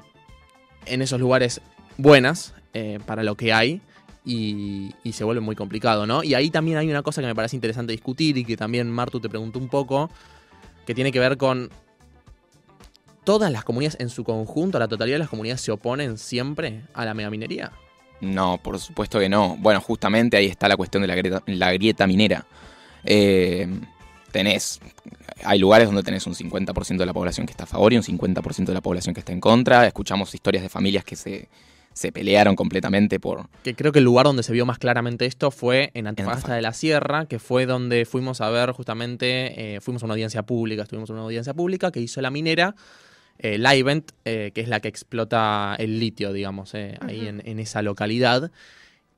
en 0.86 1.02
esos 1.02 1.20
lugares 1.20 1.62
buenas 1.98 2.54
eh, 2.74 3.00
para 3.06 3.24
lo 3.24 3.36
que 3.36 3.54
hay 3.54 3.80
y, 4.26 4.94
y 5.04 5.14
se 5.14 5.24
vuelve 5.24 5.42
muy 5.42 5.56
complicado, 5.56 6.06
¿no? 6.06 6.24
Y 6.24 6.34
ahí 6.34 6.50
también 6.50 6.78
hay 6.78 6.90
una 6.90 7.02
cosa 7.02 7.22
que 7.22 7.28
me 7.28 7.36
parece 7.36 7.56
interesante 7.56 7.92
discutir 7.92 8.38
y 8.38 8.46
que 8.46 8.58
también 8.58 8.90
Martu 8.90 9.20
te 9.20 9.30
preguntó 9.30 9.60
un 9.60 9.68
poco, 9.68 10.10
que 10.86 10.94
tiene 10.94 11.12
que 11.12 11.20
ver 11.20 11.38
con 11.38 11.70
todas 13.24 13.52
las 13.52 13.64
comunidades 13.64 14.00
en 14.00 14.10
su 14.10 14.24
conjunto, 14.24 14.80
la 14.80 14.88
totalidad 14.88 15.16
de 15.16 15.20
las 15.20 15.30
comunidades 15.30 15.62
se 15.62 15.72
oponen 15.72 16.18
siempre 16.18 16.84
a 16.94 17.06
la 17.06 17.14
megaminería. 17.14 17.72
No, 18.22 18.60
por 18.62 18.80
supuesto 18.80 19.20
que 19.20 19.30
no. 19.30 19.58
Bueno, 19.58 19.82
justamente 19.82 20.38
ahí 20.38 20.46
está 20.46 20.68
la 20.68 20.78
cuestión 20.78 21.02
de 21.02 21.08
la 21.48 21.72
grieta, 21.72 22.08
minera. 22.08 22.46
Eh, 23.04 23.68
tenés, 24.32 24.80
hay 25.44 25.58
lugares 25.58 25.88
donde 25.88 26.04
tenés 26.04 26.28
un 26.28 26.36
50% 26.36 26.98
de 26.98 27.06
la 27.06 27.14
población 27.14 27.48
que 27.48 27.52
está 27.52 27.64
a 27.64 27.68
favor 27.68 27.94
y 27.94 27.98
un 27.98 28.04
50% 28.04 28.66
de 28.66 28.74
la 28.74 28.82
población 28.82 29.16
que 29.16 29.22
está 29.22 29.32
en 29.32 29.40
contra. 29.40 29.88
Escuchamos 29.88 30.34
historias 30.36 30.62
de 30.62 30.70
familias 30.70 31.04
que 31.04 31.16
se, 31.16 31.50
se 31.94 32.12
pelearon 32.12 32.56
completamente 32.56 33.20
por... 33.20 33.50
Que 33.64 33.76
creo 33.76 33.92
que 33.92 34.00
el 34.00 34.06
lugar 34.06 34.26
donde 34.26 34.44
se 34.44 34.54
vio 34.54 34.66
más 34.66 34.80
claramente 34.80 35.26
esto 35.26 35.52
fue 35.52 35.92
en 35.94 36.08
Antofagasta 36.08 36.10
Antofagasta. 36.10 36.56
de 36.56 36.62
la 36.62 36.74
Sierra, 36.74 37.26
que 37.26 37.40
fue 37.40 37.66
donde 37.66 38.06
fuimos 38.06 38.42
a 38.42 38.50
ver 38.50 38.72
justamente, 38.72 39.76
eh, 39.76 39.82
fuimos 39.82 40.04
a 40.04 40.06
una 40.06 40.14
audiencia 40.14 40.44
pública, 40.44 40.84
estuvimos 40.84 41.10
en 41.10 41.16
una 41.16 41.24
audiencia 41.24 41.54
pública 41.54 41.92
que 41.92 42.00
hizo 42.00 42.22
la 42.22 42.32
minera, 42.32 42.76
eh, 43.40 43.58
Livent, 43.58 44.12
eh, 44.24 44.52
que 44.54 44.62
es 44.62 44.68
la 44.68 44.80
que 44.80 44.88
explota 44.88 45.76
el 45.80 46.00
litio, 46.00 46.32
digamos, 46.32 46.74
eh, 46.76 46.98
ahí 47.02 47.28
en 47.28 47.60
esa 47.60 47.82
localidad. 47.82 48.52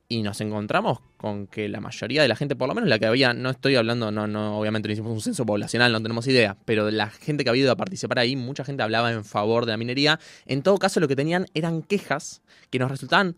Y 0.06 0.22
nos 0.22 0.40
encontramos 0.42 0.98
con 1.16 1.46
que 1.46 1.68
la 1.68 1.80
mayoría 1.80 2.20
de 2.22 2.28
la 2.28 2.36
gente, 2.36 2.56
por 2.56 2.68
lo 2.68 2.74
menos 2.74 2.90
la 2.90 2.98
que 2.98 3.06
había, 3.06 3.32
no 3.32 3.48
estoy 3.50 3.76
hablando, 3.76 4.10
no, 4.10 4.26
no, 4.26 4.58
obviamente 4.58 4.88
no 4.88 4.92
hicimos 4.92 5.12
un 5.12 5.20
censo 5.20 5.46
poblacional, 5.46 5.92
no 5.92 6.02
tenemos 6.02 6.26
idea, 6.26 6.58
pero 6.66 6.84
de 6.84 6.92
la 6.92 7.08
gente 7.08 7.42
que 7.42 7.50
había 7.50 7.62
ido 7.62 7.72
a 7.72 7.76
participar 7.76 8.18
ahí, 8.18 8.36
mucha 8.36 8.64
gente 8.64 8.82
hablaba 8.82 9.10
en 9.12 9.24
favor 9.24 9.64
de 9.64 9.72
la 9.72 9.76
minería. 9.78 10.20
En 10.44 10.62
todo 10.62 10.76
caso, 10.76 11.00
lo 11.00 11.08
que 11.08 11.16
tenían 11.16 11.46
eran 11.54 11.82
quejas 11.82 12.42
que 12.70 12.78
nos 12.78 12.90
resultaban 12.90 13.36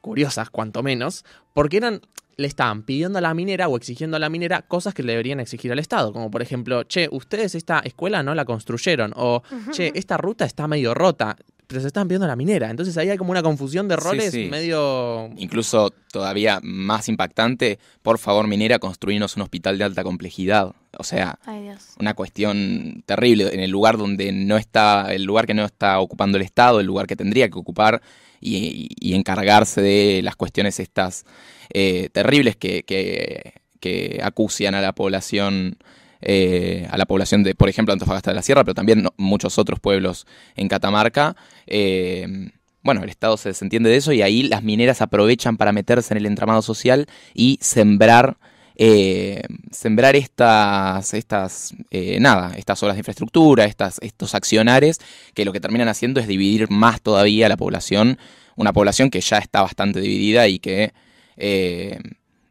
curiosas, 0.00 0.50
cuanto 0.50 0.82
menos, 0.82 1.24
porque 1.52 1.76
eran 1.76 2.00
le 2.36 2.46
estaban 2.46 2.82
pidiendo 2.82 3.18
a 3.18 3.22
la 3.22 3.34
minera 3.34 3.68
o 3.68 3.76
exigiendo 3.76 4.16
a 4.16 4.20
la 4.20 4.28
minera 4.28 4.62
cosas 4.62 4.94
que 4.94 5.02
le 5.02 5.12
deberían 5.12 5.40
exigir 5.40 5.70
al 5.72 5.78
Estado, 5.78 6.12
como 6.12 6.30
por 6.30 6.42
ejemplo, 6.42 6.84
che, 6.84 7.08
ustedes 7.10 7.54
esta 7.54 7.80
escuela 7.80 8.22
no 8.22 8.34
la 8.34 8.44
construyeron, 8.44 9.12
o 9.16 9.42
che, 9.70 9.92
esta 9.94 10.16
ruta 10.16 10.44
está 10.44 10.66
medio 10.66 10.94
rota, 10.94 11.36
pero 11.74 11.80
se 11.82 11.88
estaban 11.88 12.06
pidiendo 12.06 12.24
a 12.26 12.28
la 12.28 12.36
minera. 12.36 12.70
Entonces 12.70 12.96
ahí 12.96 13.10
hay 13.10 13.18
como 13.18 13.32
una 13.32 13.42
confusión 13.42 13.88
de 13.88 13.96
Sí, 13.96 14.00
roles 14.00 14.30
sí. 14.30 14.48
medio... 14.48 15.28
Incluso 15.36 15.90
todavía 16.12 16.60
más 16.62 17.08
impactante, 17.08 17.80
por 18.00 18.18
favor 18.20 18.46
minera, 18.46 18.78
construirnos 18.78 19.34
un 19.34 19.42
hospital 19.42 19.76
de 19.76 19.82
alta 19.82 20.04
complejidad. 20.04 20.72
O 20.96 21.02
sea, 21.02 21.40
Ay, 21.44 21.62
Dios. 21.62 21.94
una 21.98 22.14
cuestión 22.14 23.02
terrible 23.06 23.52
en 23.52 23.58
el 23.58 23.72
lugar 23.72 23.98
donde 23.98 24.30
no 24.30 24.56
está, 24.56 25.12
el 25.12 25.24
lugar 25.24 25.46
que 25.48 25.54
no 25.54 25.64
está 25.64 25.98
ocupando 25.98 26.36
el 26.38 26.44
Estado, 26.44 26.78
el 26.78 26.86
lugar 26.86 27.08
que 27.08 27.16
tendría 27.16 27.48
que 27.48 27.58
ocupar 27.58 28.00
y, 28.40 28.90
y 29.00 29.14
encargarse 29.14 29.82
de 29.82 30.20
las 30.22 30.36
cuestiones 30.36 30.78
estas 30.78 31.24
eh, 31.72 32.08
terribles 32.12 32.54
que, 32.54 32.84
que, 32.84 33.54
que 33.80 34.20
acucian 34.22 34.76
a 34.76 34.80
la 34.80 34.92
población, 34.92 35.78
eh, 36.24 36.88
a 36.90 36.96
la 36.96 37.04
población 37.06 37.42
de, 37.42 37.54
por 37.54 37.68
ejemplo, 37.68 37.92
Antofagasta 37.92 38.30
de 38.30 38.36
la 38.36 38.42
Sierra, 38.42 38.64
pero 38.64 38.74
también 38.74 39.06
muchos 39.16 39.58
otros 39.58 39.78
pueblos 39.78 40.26
en 40.56 40.68
Catamarca. 40.68 41.36
Eh, 41.66 42.50
bueno, 42.82 43.02
el 43.02 43.08
Estado 43.08 43.36
se 43.36 43.50
desentiende 43.50 43.90
de 43.90 43.96
eso 43.96 44.12
y 44.12 44.22
ahí 44.22 44.42
las 44.42 44.62
mineras 44.62 45.02
aprovechan 45.02 45.56
para 45.56 45.72
meterse 45.72 46.14
en 46.14 46.18
el 46.18 46.26
entramado 46.26 46.62
social 46.62 47.06
y 47.34 47.58
sembrar 47.60 48.36
eh, 48.76 49.42
sembrar 49.70 50.16
estas, 50.16 51.14
estas 51.14 51.74
eh, 51.90 52.18
nada, 52.18 52.54
estas 52.56 52.82
obras 52.82 52.96
de 52.96 53.00
infraestructura, 53.00 53.66
estas, 53.66 53.98
estos 54.02 54.34
accionares, 54.34 55.00
que 55.32 55.44
lo 55.44 55.52
que 55.52 55.60
terminan 55.60 55.88
haciendo 55.88 56.18
es 56.20 56.26
dividir 56.26 56.68
más 56.70 57.00
todavía 57.00 57.48
la 57.48 57.56
población, 57.56 58.18
una 58.56 58.72
población 58.72 59.10
que 59.10 59.20
ya 59.20 59.38
está 59.38 59.62
bastante 59.62 60.00
dividida 60.00 60.48
y 60.48 60.58
que, 60.58 60.92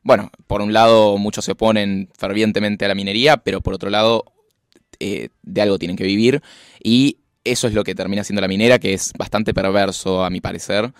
bueno, 0.04 0.32
por 0.48 0.62
un 0.62 0.74
lado 0.74 1.18
muchos 1.18 1.46
se 1.46 1.54
oponen 1.54 2.10
fervientemente 2.18 2.86
a 2.86 2.88
la 2.88 2.96
minería, 2.96 3.38
pero 3.38 3.62
por 3.62 3.74
otro 3.74 3.90
lado 3.90 4.26
de 5.00 5.62
algo 5.62 5.78
tienen 5.80 5.98
que 5.98 6.06
vivir 6.06 6.42
y 6.82 7.18
eso 7.44 7.68
es 7.68 7.74
lo 7.74 7.84
que 7.84 7.94
termina 7.94 8.24
siendo 8.24 8.40
la 8.40 8.48
minera, 8.48 8.80
que 8.80 8.94
es 8.94 9.12
bastante 9.18 9.54
perverso 9.54 10.24
a 10.24 10.30
mi 10.30 10.40
parecer. 10.40 10.94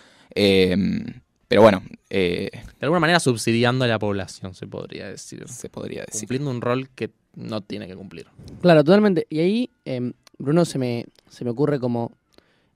Pero 1.54 1.62
bueno. 1.62 1.84
Eh, 2.10 2.50
de 2.52 2.86
alguna 2.86 3.00
manera 3.00 3.20
subsidiando 3.20 3.86
a 3.86 3.88
la 3.88 4.00
población, 4.00 4.56
se 4.56 4.66
podría 4.66 5.08
decir. 5.08 5.48
Se 5.48 5.70
podría 5.70 6.02
decir. 6.02 6.22
Cumpliendo 6.22 6.50
un 6.50 6.62
rol 6.62 6.90
que 6.96 7.12
no 7.36 7.62
tiene 7.62 7.86
que 7.86 7.96
cumplir. 7.96 8.26
Claro, 8.60 8.84
totalmente. 8.84 9.28
Y 9.30 9.40
ahí, 9.40 9.70
em, 9.86 10.14
Bruno, 10.40 10.66
se 10.66 10.80
me, 10.80 11.06
se 11.30 11.44
me 11.44 11.52
ocurre 11.52 11.80
como 11.80 12.12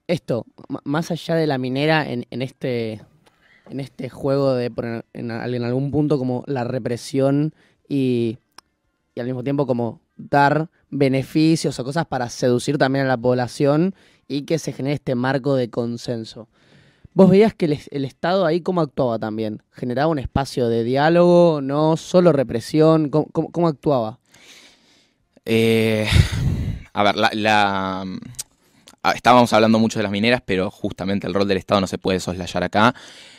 esto, 0.06 0.46
más 0.84 1.10
allá 1.10 1.34
de 1.34 1.48
la 1.48 1.58
minera 1.58 2.08
en, 2.08 2.26
este 2.30 3.02
en 3.70 3.80
este 3.80 4.10
juego 4.10 4.54
de 4.54 4.72
poner 4.72 5.06
en, 5.14 5.32
algún 5.32 5.92
punto 5.92 6.18
como 6.18 6.44
la 6.48 6.64
represión 6.64 7.54
y, 7.88 8.38
y, 9.16 9.20
al 9.20 9.26
mismo 9.26 9.44
tiempo 9.44 9.66
como 9.66 10.02
dar 10.16 10.70
beneficios 10.90 11.80
o 11.80 11.84
cosas 11.84 12.06
para 12.06 12.30
seducir 12.30 12.78
también 12.78 13.06
a 13.06 13.10
la 13.10 13.18
población 13.18 13.94
y 14.28 14.44
que 14.44 14.60
se 14.60 14.74
genere 14.74 14.96
este 14.96 15.16
marco 15.16 15.56
de 15.56 15.70
consenso. 15.70 16.48
Vos 17.18 17.32
veías 17.32 17.56
que 17.56 17.66
el, 17.66 18.06
Estado 18.06 18.46
ahí 18.46 18.62
cómo 18.62 18.80
actuaba 18.80 19.18
también. 19.18 19.64
¿Generaba 19.72 20.12
un 20.12 20.20
espacio 20.20 20.70
de 20.70 20.84
diálogo? 20.84 21.62
¿No? 21.64 21.98
¿Solo 21.98 22.32
represión? 22.32 23.10
¿Cómo, 23.10 23.68
actuaba? 23.68 24.20
Eh, 25.44 26.08
a 26.94 27.04
ver, 27.04 27.16
la, 27.16 28.06
estábamos 29.16 29.54
hablando 29.54 29.80
mucho 29.80 30.00
de 30.00 30.04
las 30.04 30.12
mineras, 30.12 30.42
pero 30.46 30.72
justamente 30.72 31.28
el 31.28 31.34
rol 31.34 31.48
del 31.48 31.58
Estado 31.58 31.82
no 31.82 31.88
se 31.88 31.98
puede 31.98 32.20
soslayar 32.20 32.64
acá. 32.64 32.96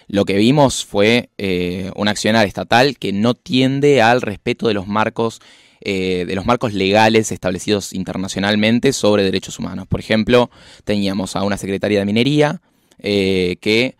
Lo 0.07 0.25
que 0.25 0.37
vimos 0.37 0.85
fue 0.85 1.31
eh, 1.39 1.91
un 1.97 2.09
accionar 2.09 2.47
estatal 2.47 2.97
que 2.99 3.13
no 3.13 3.35
tiende 3.35 4.01
al 4.03 4.23
respeto 4.23 4.69
de 4.69 4.75
los 4.75 4.87
marcos 4.87 5.41
eh, 5.81 6.25
de 6.27 6.35
los 6.35 6.45
marcos 6.45 6.75
legales 6.75 7.31
establecidos 7.31 7.93
internacionalmente 7.93 8.93
sobre 8.93 9.23
derechos 9.23 9.61
humanos. 9.61 9.87
Por 9.87 10.01
ejemplo, 10.01 10.51
teníamos 10.85 11.37
a 11.37 11.45
una 11.45 11.57
secretaria 11.57 12.01
de 12.01 12.05
minería 12.05 12.61
eh, 12.99 13.59
que 13.61 13.95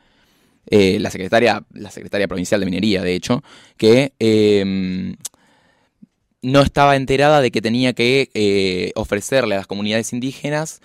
eh, 0.67 0.99
la 0.99 1.11
secretaria, 1.11 1.63
la 1.73 1.93
secretaria 1.93 2.27
provincial 2.27 2.61
de 2.61 2.67
minería, 2.67 3.03
de 3.03 3.15
hecho, 3.15 3.45
que 3.77 4.13
no 6.43 6.63
estaba 6.63 6.97
enterada 6.97 7.41
de 7.41 7.51
que 7.51 7.61
tenía 7.61 7.93
que 7.93 8.31
eh, 8.35 8.93
ofrecerle 8.95 9.55
a 9.55 9.59
las 9.59 9.67
comunidades 9.67 10.13
indígenas 10.13 10.81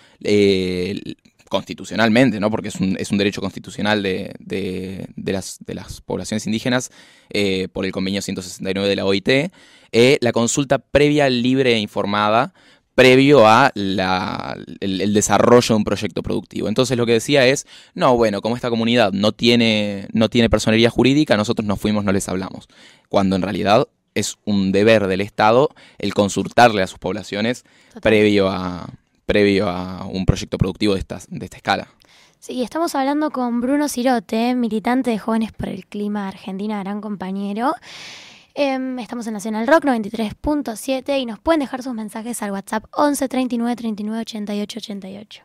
constitucionalmente, 1.49 2.39
¿no? 2.39 2.49
porque 2.49 2.69
es 2.69 2.75
un, 2.75 2.97
es 2.99 3.11
un 3.11 3.19
derecho 3.19 3.41
constitucional 3.41 4.01
de, 4.01 4.33
de, 4.39 5.31
las, 5.31 5.59
de 5.65 5.75
las 5.75 6.01
poblaciones 6.01 6.47
indígenas 6.47 6.89
por 7.71 7.85
el 7.85 7.91
convenio 7.91 8.21
169 8.21 8.89
de 8.89 8.95
la 8.95 9.05
OIT, 9.05 9.29
la 10.21 10.31
consulta 10.31 10.79
previa, 10.79 11.29
libre 11.29 11.73
e 11.73 11.77
informada 11.77 12.53
previo 12.95 13.47
a 13.47 13.71
el, 13.75 15.13
desarrollo 15.13 15.67
de 15.69 15.75
un 15.75 15.83
proyecto 15.83 16.21
productivo. 16.21 16.67
Entonces 16.67 16.97
lo 16.97 17.05
que 17.05 17.13
decía 17.13 17.45
es, 17.47 17.65
no, 17.93 18.15
bueno, 18.15 18.41
como 18.41 18.55
esta 18.55 18.69
comunidad 18.69 19.11
no 19.11 19.31
tiene, 19.31 20.07
no 20.13 20.29
tiene 20.29 20.49
personería 20.49 20.89
jurídica, 20.89 21.37
nosotros 21.37 21.65
nos 21.65 21.79
fuimos, 21.79 22.03
no 22.03 22.11
les 22.11 22.29
hablamos. 22.29 22.67
Cuando 23.09 23.35
en 23.35 23.41
realidad 23.41 23.87
es 24.15 24.37
un 24.45 24.71
deber 24.71 25.07
del 25.07 25.21
Estado 25.21 25.69
el 25.97 26.13
consultarle 26.13 26.81
a 26.81 26.87
sus 26.87 26.99
poblaciones 26.99 27.63
previo 28.01 28.49
a, 28.49 28.89
previo 29.25 29.69
a 29.69 30.05
un 30.05 30.25
proyecto 30.25 30.57
productivo 30.57 30.93
de, 30.93 30.99
estas, 30.99 31.27
de 31.29 31.45
esta 31.45 31.57
escala. 31.57 31.87
Sí, 32.39 32.61
estamos 32.61 32.93
hablando 32.95 33.31
con 33.31 33.61
Bruno 33.61 33.87
Cirote, 33.87 34.53
militante 34.53 35.11
de 35.11 35.17
Jóvenes 35.17 35.53
por 35.53 35.69
el 35.69 35.85
Clima 35.85 36.27
Argentina, 36.27 36.79
gran 36.83 36.99
compañero. 36.99 37.73
Em, 38.53 38.99
estamos 38.99 39.25
en 39.27 39.33
Nacional 39.33 39.65
Rock 39.65 39.85
93.7 39.85 41.19
y 41.19 41.25
nos 41.25 41.39
pueden 41.39 41.61
dejar 41.61 41.81
sus 41.81 41.93
mensajes 41.93 42.41
al 42.43 42.51
WhatsApp 42.51 42.85
11 42.91 43.29
39 43.29 43.75
39 43.75 44.21
88 44.21 44.79
88. 44.79 45.43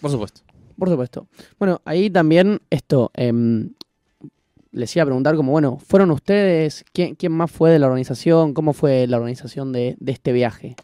Por 0.00 0.10
supuesto. 0.10 0.40
Por 0.78 0.88
supuesto. 0.88 1.26
Bueno, 1.58 1.80
ahí 1.84 2.08
también 2.08 2.60
esto, 2.70 3.10
em, 3.14 3.74
les 4.76 4.94
iba 4.94 5.02
a 5.02 5.06
preguntar 5.06 5.36
como, 5.36 5.52
bueno, 5.52 5.78
¿fueron 5.78 6.10
ustedes? 6.10 6.84
¿Quién, 6.92 7.16
más 7.32 7.50
fue 7.50 7.70
de 7.70 7.78
la 7.78 7.86
organización? 7.86 8.52
¿Cómo 8.52 8.74
fue 8.74 9.06
la 9.06 9.16
organización 9.16 9.72
de, 9.72 9.96
este 10.06 10.32
viaje? 10.32 10.76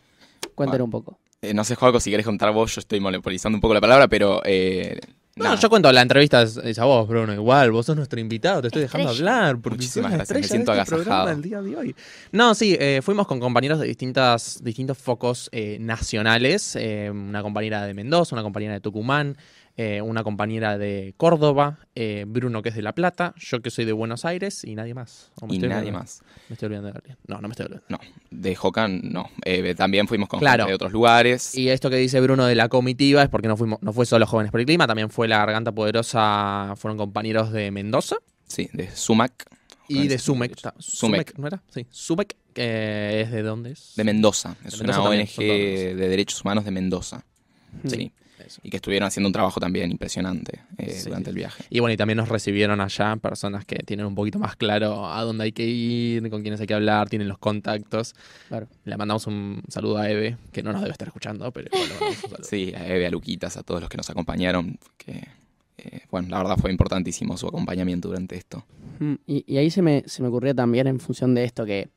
Cuéntanos 0.54 0.86
un 0.86 0.90
poco. 0.90 1.18
Eh, 1.42 1.52
no 1.52 1.62
sé, 1.62 1.74
Juaco, 1.74 2.00
si 2.00 2.10
querés 2.10 2.24
contar 2.24 2.52
vos, 2.52 2.74
yo 2.74 2.80
estoy 2.80 3.00
monopolizando 3.00 3.56
un 3.56 3.60
poco 3.60 3.74
la 3.74 3.80
palabra, 3.80 4.08
pero 4.08 4.40
eh, 4.44 4.98
no, 5.34 5.58
yo 5.58 5.70
cuento 5.70 5.90
la 5.90 6.02
entrevista 6.02 6.42
es 6.42 6.78
a 6.78 6.84
vos, 6.84 7.08
Bruno. 7.08 7.32
Igual, 7.32 7.72
vos 7.72 7.86
sos 7.86 7.96
nuestro 7.96 8.20
invitado, 8.20 8.60
te 8.60 8.66
estoy 8.68 8.82
dejando 8.82 9.08
hablar. 9.08 9.58
Porque 9.58 9.78
Muchísimas 9.78 10.12
gracias, 10.12 10.38
me 10.38 10.46
siento 10.46 10.74
este 10.74 10.94
el 11.30 11.42
día 11.42 11.62
de 11.62 11.74
hoy. 11.74 11.96
No, 12.32 12.54
sí, 12.54 12.76
eh, 12.78 13.00
fuimos 13.02 13.26
con 13.26 13.40
compañeros 13.40 13.80
de 13.80 13.86
distintas, 13.86 14.62
distintos 14.62 14.98
focos 14.98 15.48
eh, 15.52 15.78
nacionales. 15.80 16.76
Eh, 16.76 17.10
una 17.10 17.40
compañera 17.40 17.86
de 17.86 17.94
Mendoza, 17.94 18.34
una 18.34 18.42
compañera 18.42 18.74
de 18.74 18.80
Tucumán, 18.80 19.38
eh, 19.78 20.02
una 20.02 20.22
compañera 20.22 20.76
de 20.76 21.14
Córdoba, 21.16 21.78
eh, 21.94 22.24
Bruno 22.28 22.60
que 22.60 22.68
es 22.68 22.74
de 22.74 22.82
La 22.82 22.94
Plata, 22.94 23.34
yo 23.38 23.62
que 23.62 23.70
soy 23.70 23.86
de 23.86 23.92
Buenos 23.92 24.26
Aires 24.26 24.64
y 24.64 24.74
nadie 24.74 24.92
más. 24.92 25.32
y 25.48 25.58
nadie 25.60 25.90
más. 25.90 26.20
Me 26.50 26.54
estoy 26.54 26.66
olvidando 26.66 26.90
de 26.90 26.98
alguien. 26.98 27.16
No, 27.26 27.40
no 27.40 27.48
me 27.48 27.52
estoy 27.52 27.66
olvidando. 27.66 27.86
No, 27.88 27.98
de 28.30 28.54
Jocan 28.54 29.00
no. 29.02 29.30
Eh, 29.46 29.74
también 29.74 30.06
fuimos 30.08 30.28
con 30.28 30.40
gente 30.40 30.66
de 30.66 30.74
otros 30.74 30.92
lugares. 30.92 31.54
Y 31.54 31.70
esto 31.70 31.88
que 31.88 31.96
dice 31.96 32.20
Bruno 32.20 32.44
de 32.44 32.54
la 32.54 32.68
comitiva 32.68 33.22
es 33.22 33.30
porque 33.30 33.48
no, 33.48 33.56
fuimos, 33.56 33.80
no 33.80 33.94
fue 33.94 34.04
solo 34.04 34.26
Jóvenes 34.26 34.52
por 34.52 34.60
el 34.60 34.66
Clima, 34.66 34.86
también 34.86 35.08
fue 35.08 35.26
la 35.26 35.38
Garganta 35.38 35.72
Poderosa, 35.72 36.74
fueron 36.76 36.98
compañeros 36.98 37.50
de 37.50 37.70
Mendoza. 37.70 38.16
Sí, 38.46 38.68
de 38.74 38.94
Sumac. 38.94 39.46
Y 39.88 40.08
de 40.08 40.18
Sumek. 40.18 40.54
Sumek, 40.78 41.38
¿no 41.38 41.46
era? 41.46 41.62
Sí. 41.68 41.86
Sumek, 41.90 42.36
¿es 42.54 43.30
de 43.30 43.42
dónde 43.42 43.72
es? 43.72 43.92
De 43.96 44.04
Mendoza. 44.04 44.56
Es 44.64 44.80
una 44.80 45.00
ONG 45.02 45.36
de 45.38 45.94
derechos 45.94 46.42
humanos 46.42 46.64
de 46.64 46.70
Mendoza. 46.70 47.24
Sí 47.86 48.12
y 48.62 48.70
que 48.70 48.76
estuvieron 48.76 49.06
haciendo 49.06 49.28
un 49.28 49.32
trabajo 49.32 49.60
también 49.60 49.90
impresionante 49.90 50.60
eh, 50.78 51.00
durante 51.04 51.30
el 51.30 51.36
viaje. 51.36 51.64
Y 51.70 51.80
bueno, 51.80 51.92
y 51.92 51.96
también 51.96 52.16
nos 52.16 52.28
recibieron 52.28 52.80
allá 52.80 53.16
personas 53.16 53.64
que 53.64 53.76
tienen 53.84 54.06
un 54.06 54.14
poquito 54.14 54.38
más 54.38 54.56
claro 54.56 55.06
a 55.06 55.22
dónde 55.22 55.44
hay 55.44 55.52
que 55.52 55.64
ir, 55.64 56.28
con 56.30 56.42
quiénes 56.42 56.60
hay 56.60 56.66
que 56.66 56.74
hablar, 56.74 57.08
tienen 57.08 57.28
los 57.28 57.38
contactos. 57.38 58.14
Claro. 58.48 58.68
Le 58.84 58.96
mandamos 58.96 59.26
un 59.26 59.62
saludo 59.68 59.98
a 59.98 60.10
Eve, 60.10 60.36
que 60.52 60.62
no 60.62 60.72
nos 60.72 60.82
debe 60.82 60.92
estar 60.92 61.08
escuchando, 61.08 61.50
pero 61.52 61.70
Sí, 62.42 62.72
a 62.74 62.86
Eve, 62.86 63.06
a 63.06 63.10
Luquitas, 63.10 63.56
a 63.56 63.62
todos 63.62 63.80
los 63.80 63.88
que 63.88 63.96
nos 63.96 64.10
acompañaron, 64.10 64.78
que 64.96 65.28
eh, 65.78 66.02
bueno, 66.10 66.28
la 66.28 66.38
verdad 66.38 66.56
fue 66.56 66.70
importantísimo 66.70 67.36
su 67.36 67.46
acompañamiento 67.46 68.08
durante 68.08 68.36
esto. 68.36 68.64
Mm, 68.98 69.14
y, 69.26 69.56
ahí 69.56 69.70
se 69.70 69.82
me, 69.82 70.04
se 70.06 70.22
me 70.22 70.28
ocurría 70.28 70.54
también 70.54 70.86
en 70.86 71.00
función 71.00 71.34
de 71.34 71.44
esto, 71.44 71.64
que 71.64 71.90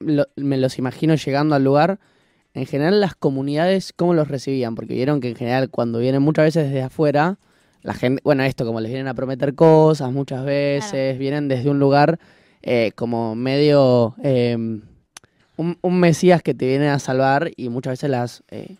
me 0.00 0.56
los 0.56 0.78
imagino 0.78 1.14
llegando 1.16 1.54
al 1.54 1.64
lugar 1.64 1.98
en 2.58 2.66
general 2.66 3.00
las 3.00 3.14
comunidades, 3.14 3.92
¿cómo 3.94 4.14
los 4.14 4.28
recibían? 4.28 4.74
Porque 4.74 4.94
vieron 4.94 5.20
que 5.20 5.28
en 5.28 5.36
general 5.36 5.70
cuando 5.70 5.98
vienen 6.00 6.22
muchas 6.22 6.46
veces 6.46 6.64
desde 6.64 6.82
afuera, 6.82 7.38
la 7.82 7.94
gente, 7.94 8.20
bueno, 8.24 8.42
esto 8.42 8.66
como 8.66 8.80
les 8.80 8.90
vienen 8.90 9.08
a 9.08 9.14
prometer 9.14 9.54
cosas 9.54 10.12
muchas 10.12 10.44
veces, 10.44 11.18
vienen 11.18 11.48
desde 11.48 11.70
un 11.70 11.78
lugar 11.78 12.18
eh, 12.62 12.92
como 12.96 13.34
medio, 13.36 14.16
em, 14.22 14.82
un, 15.56 16.00
mesías 16.00 16.42
que 16.42 16.54
te 16.54 16.66
viene 16.66 16.88
a 16.88 16.98
salvar 16.98 17.50
y 17.56 17.68
muchas 17.68 17.92
veces 17.92 18.10
las, 18.10 18.42
eh, 18.50 18.76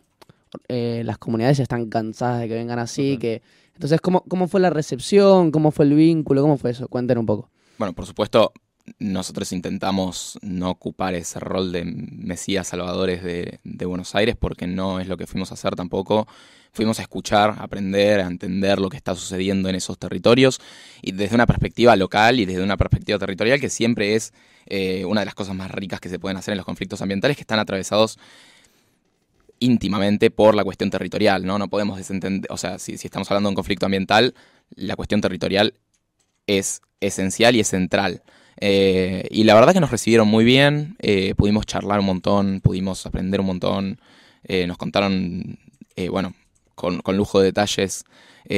eh, 0.68 1.02
las 1.04 1.18
comunidades 1.18 1.61
están 1.61 1.88
cansadas 1.88 2.40
de 2.40 2.49
que 2.49 2.54
vengan 2.54 2.78
así, 2.78 3.16
que... 3.18 3.42
Entonces, 3.75 4.00
¿cómo, 4.00 4.25
¿cómo 4.26 4.49
fue 4.49 4.58
la 4.58 4.70
recepción? 4.70 5.52
¿Cómo 5.52 5.70
fue 5.70 5.85
el 5.85 5.94
vínculo? 5.94 6.42
¿Cómo 6.42 6.56
fue 6.56 6.73
eso? 6.73 6.88
Cuéntenos 6.88 7.23
un 7.23 7.26
poco. 7.26 7.49
Bueno, 7.78 7.94
por 7.94 8.06
supuesto, 8.06 8.52
nosotros 8.99 9.52
intentamos 9.52 10.38
no 10.42 10.71
ocupar 10.71 11.14
ese 11.14 11.40
rol 11.40 11.73
de 11.73 11.85
mesías 11.85 12.68
salvadores 12.68 13.23
de, 13.23 13.59
Buenos 13.87 14.14
Aires 14.14 14.37
porque 14.38 14.66
no 14.66 15.00
es 15.00 15.09
lo 15.09 15.16
que 15.16 15.26
fuimos 15.26 15.50
a 15.50 15.54
hacer 15.54 15.75
tampoco. 15.75 16.26
Fuimos 16.73 16.99
a 16.99 17.02
escuchar, 17.02 17.50
a 17.59 17.64
aprender, 17.64 18.21
a 18.21 18.26
entender 18.26 18.78
lo 18.78 18.88
que 18.90 18.97
está 18.97 19.14
sucediendo 19.14 19.68
en 19.68 19.75
esos 19.75 19.99
territorios 19.99 20.61
y 21.00 21.12
desde 21.12 21.35
una 21.35 21.47
perspectiva 21.47 21.97
local 21.97 22.38
y 22.40 22.45
desde 22.45 22.62
una 22.62 22.76
perspectiva 22.76 23.18
territorial 23.18 23.59
que 23.59 23.71
siempre 23.71 24.14
es 24.14 24.33
eh, 24.66 25.04
una 25.04 25.23
de 25.23 25.26
las 25.26 25.35
cosas 25.35 25.54
más 25.54 25.71
ricas 25.71 26.00
que 26.00 26.09
se 26.09 26.18
pueden 26.18 26.37
hacer 26.37 26.52
en 26.52 26.59
los 26.59 26.66
conflictos 26.66 27.00
ambientales 27.00 27.37
que 27.37 27.42
están 27.42 27.59
atravesados 27.59 28.18
íntimamente 29.61 30.30
por 30.30 30.54
la 30.54 30.62
cuestión 30.62 30.90
territorial, 30.90 31.45
¿no? 31.45 31.59
No 31.59 31.68
podemos 31.68 31.97
desentender, 31.97 32.50
o 32.52 32.57
sea, 32.57 32.78
si, 32.78 32.97
si 32.97 33.07
estamos 33.07 33.30
hablando 33.30 33.49
de 33.49 33.52
un 33.52 33.57
conflicto 33.57 33.87
ambiental, 33.87 34.35
la 34.75 34.95
cuestión 34.95 35.21
territorial 35.21 35.75
es 36.47 36.83
esencial 37.00 37.57
y 37.57 37.61
es 37.61 37.68
central. 37.68 38.23
Eh, 38.60 39.26
y 39.30 39.44
la 39.44 39.54
verdad 39.54 39.72
que 39.72 39.80
nos 39.80 39.90
recibieron 39.90 40.28
muy 40.28 40.44
bien, 40.44 40.96
eh, 40.98 41.34
pudimos 41.36 41.66
charlar 41.66 42.00
un 42.00 42.06
montón, 42.06 42.60
pudimos 42.60 43.06
aprender 43.06 43.40
un 43.40 43.46
montón, 43.46 44.00
eh, 44.44 44.66
nos 44.66 44.76
contaron, 44.76 45.58
bueno, 46.10 46.34
con, 46.74 47.00
lujo 47.16 47.40
de 47.40 47.46
detalles, 47.46 48.04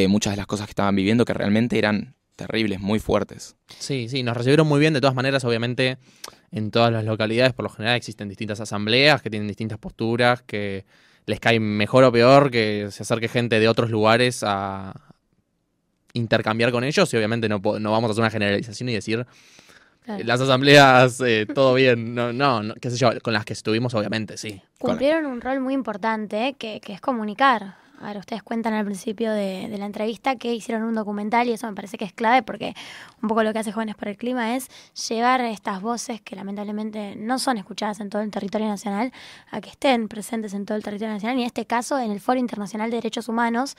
muchas 0.08 0.34
de 0.34 0.36
las 0.36 0.46
cosas 0.46 0.66
que 0.66 0.72
estaban 0.72 0.94
viviendo 0.94 1.24
que 1.24 1.34
realmente 1.34 1.78
eran 1.78 2.14
terribles, 2.36 2.80
muy 2.80 2.98
fuertes. 2.98 3.56
Sí, 3.78 4.08
sí, 4.08 4.22
nos 4.22 4.36
recibieron 4.36 4.66
muy 4.66 4.80
bien, 4.80 4.94
de 4.94 5.00
todas 5.00 5.14
maneras, 5.14 5.44
obviamente, 5.44 5.98
en 6.52 6.70
todas 6.70 6.92
las 6.92 7.04
localidades, 7.04 7.52
por 7.52 7.64
lo 7.64 7.70
general 7.70 7.96
existen 7.96 8.28
distintas 8.28 8.60
asambleas 8.60 9.22
que 9.22 9.30
tienen 9.30 9.48
distintas 9.48 9.78
posturas, 9.78 10.42
que 10.42 10.84
les 11.26 11.40
cae 11.40 11.60
mejor 11.60 12.04
o 12.04 12.12
peor 12.12 12.50
que 12.50 12.88
se 12.90 13.02
acerque 13.02 13.28
gente 13.28 13.60
de 13.60 13.68
otros 13.68 13.90
lugares 13.90 14.42
a 14.46 14.94
intercambiar 16.12 16.72
con 16.72 16.82
ellos 16.82 17.12
y 17.12 17.16
obviamente 17.16 17.48
no, 17.48 17.60
no 17.60 17.92
vamos 17.92 18.08
a 18.08 18.12
hacer 18.12 18.22
una 18.22 18.30
generalización 18.30 18.88
y 18.88 18.94
decir 18.94 19.26
Claro. 20.04 20.24
las 20.24 20.40
asambleas, 20.40 21.20
eh, 21.20 21.46
todo 21.46 21.74
bien, 21.74 22.14
no, 22.14 22.32
no, 22.32 22.62
no, 22.62 22.74
qué 22.74 22.90
sé 22.90 22.96
yo, 22.96 23.10
con 23.22 23.34
las 23.34 23.44
que 23.44 23.52
estuvimos 23.52 23.94
obviamente, 23.94 24.36
sí. 24.36 24.62
Cumplieron 24.78 25.26
un 25.26 25.40
rol 25.40 25.60
muy 25.60 25.74
importante 25.74 26.54
que, 26.58 26.80
que 26.80 26.94
es 26.94 27.00
comunicar. 27.00 27.76
A 28.00 28.06
ver, 28.06 28.16
ustedes 28.16 28.42
cuentan 28.42 28.72
al 28.72 28.86
principio 28.86 29.30
de, 29.30 29.68
de 29.68 29.76
la 29.76 29.84
entrevista 29.84 30.36
que 30.36 30.54
hicieron 30.54 30.84
un 30.84 30.94
documental 30.94 31.48
y 31.48 31.52
eso 31.52 31.66
me 31.66 31.74
parece 31.74 31.98
que 31.98 32.06
es 32.06 32.14
clave 32.14 32.42
porque 32.42 32.74
un 33.22 33.28
poco 33.28 33.42
lo 33.42 33.52
que 33.52 33.58
hace 33.58 33.72
Jóvenes 33.72 33.94
por 33.94 34.08
el 34.08 34.16
Clima 34.16 34.56
es 34.56 34.68
llevar 35.08 35.42
estas 35.42 35.82
voces 35.82 36.22
que 36.22 36.34
lamentablemente 36.34 37.14
no 37.16 37.38
son 37.38 37.58
escuchadas 37.58 38.00
en 38.00 38.08
todo 38.08 38.22
el 38.22 38.30
territorio 38.30 38.68
nacional 38.68 39.12
a 39.50 39.60
que 39.60 39.68
estén 39.68 40.08
presentes 40.08 40.54
en 40.54 40.64
todo 40.64 40.78
el 40.78 40.82
territorio 40.82 41.12
nacional 41.12 41.36
y 41.36 41.42
en 41.42 41.46
este 41.46 41.66
caso 41.66 41.98
en 41.98 42.10
el 42.10 42.20
Foro 42.20 42.40
Internacional 42.40 42.90
de 42.90 42.96
Derechos 42.96 43.28
Humanos 43.28 43.76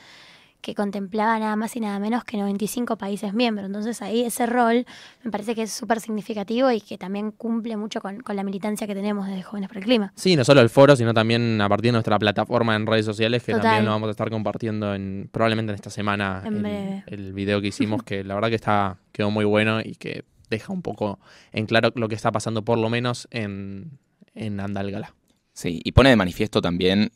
que 0.62 0.76
contemplaba 0.76 1.38
nada 1.40 1.56
más 1.56 1.76
y 1.76 1.80
nada 1.80 2.00
menos 2.00 2.24
que 2.24 2.38
95 2.38 2.98
países 2.98 3.34
miembros. 3.34 3.66
Entonces 3.66 4.02
ahí 4.02 4.22
ese 4.22 4.46
rol 4.46 4.86
me 5.24 5.32
parece 5.32 5.56
que 5.56 5.64
es 5.64 5.72
súper 5.72 6.00
significativo 6.00 6.72
y 6.72 6.82
que 6.82 6.98
también 6.98 7.32
cumple 7.32 7.78
mucho 7.78 8.02
con, 8.02 8.22
con 8.22 8.36
la 8.36 8.44
militancia 8.44 8.88
que 8.88 8.96
tenemos 8.96 9.28
desde 9.28 9.44
Jóvenes 9.44 9.68
por 9.70 9.78
el 9.78 9.84
Clima. 9.84 10.14
Sí, 10.16 10.36
no 10.36 10.46
solo 10.46 10.62
el 10.62 10.70
foro, 10.70 10.96
sino 10.96 11.14
también 11.14 11.60
a 11.60 11.68
partir 11.68 11.90
de 11.90 11.94
nuestra 11.94 12.18
plataforma 12.20 12.76
en 12.76 12.86
redes 12.86 13.06
sociales, 13.06 13.44
que 13.44 13.54
Total. 13.54 13.64
también 13.64 13.86
lo 13.86 13.92
vamos 13.92 14.08
a 14.08 14.12
estar 14.12 14.30
compartiendo 14.30 14.94
en, 14.94 15.30
probablemente 15.32 15.72
en 15.72 15.76
esta 15.76 15.90
semana 15.90 16.42
En 16.46 16.56
el, 16.56 16.62
breve. 16.62 17.04
el 17.08 17.34
video 17.34 17.62
que 17.62 17.68
hicimos, 17.68 18.04
que 18.04 18.24
la 18.24 18.36
verdad 18.36 18.50
que 18.50 18.56
está, 18.56 18.98
quedó 19.12 19.32
muy 19.32 19.46
bueno 19.46 19.82
y 19.82 19.96
que 19.96 20.24
deja 20.50 20.72
un 20.74 20.82
poco 20.82 21.20
en 21.54 21.66
claro 21.66 21.92
lo 21.96 22.08
que 22.08 22.16
está 22.16 22.32
pasando 22.32 22.64
por 22.64 22.78
lo 22.78 22.90
menos 22.90 23.28
en, 23.32 23.98
en 24.36 24.60
Andalgalá. 24.60 25.16
Sí, 25.54 25.82
y 25.84 25.92
pone 25.92 26.10
de 26.10 26.16
manifiesto 26.16 26.62
también 26.62 27.12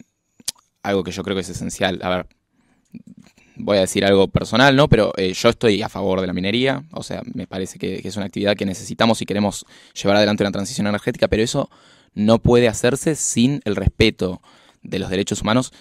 algo 0.83 1.03
que 1.03 1.11
yo 1.11 1.23
creo 1.23 1.35
que 1.35 1.41
es 1.41 1.49
esencial. 1.49 1.99
A 2.03 2.09
ver, 2.09 2.27
voy 3.55 3.77
a 3.77 3.81
decir 3.81 4.05
algo 4.05 4.27
personal, 4.27 4.75
¿no? 4.75 4.87
Pero 4.87 5.13
eh, 5.17 5.33
yo 5.33 5.49
estoy 5.49 5.81
a 5.81 5.89
favor 5.89 6.21
de 6.21 6.27
la 6.27 6.33
minería, 6.33 6.83
o 6.91 7.03
sea, 7.03 7.21
me 7.33 7.47
parece 7.47 7.79
que, 7.79 8.01
que 8.01 8.07
es 8.07 8.17
una 8.17 8.25
actividad 8.25 8.55
que 8.55 8.65
necesitamos 8.65 9.17
si 9.17 9.25
queremos 9.25 9.65
llevar 9.93 10.17
adelante 10.17 10.43
una 10.43 10.51
transición 10.51 10.87
energética, 10.87 11.27
pero 11.27 11.43
eso 11.43 11.69
no 12.13 12.39
puede 12.39 12.67
hacerse 12.67 13.15
sin 13.15 13.61
el 13.65 13.75
respeto 13.75 14.41
de 14.81 14.99
los 14.99 15.09
derechos 15.09 15.41
humanos, 15.41 15.73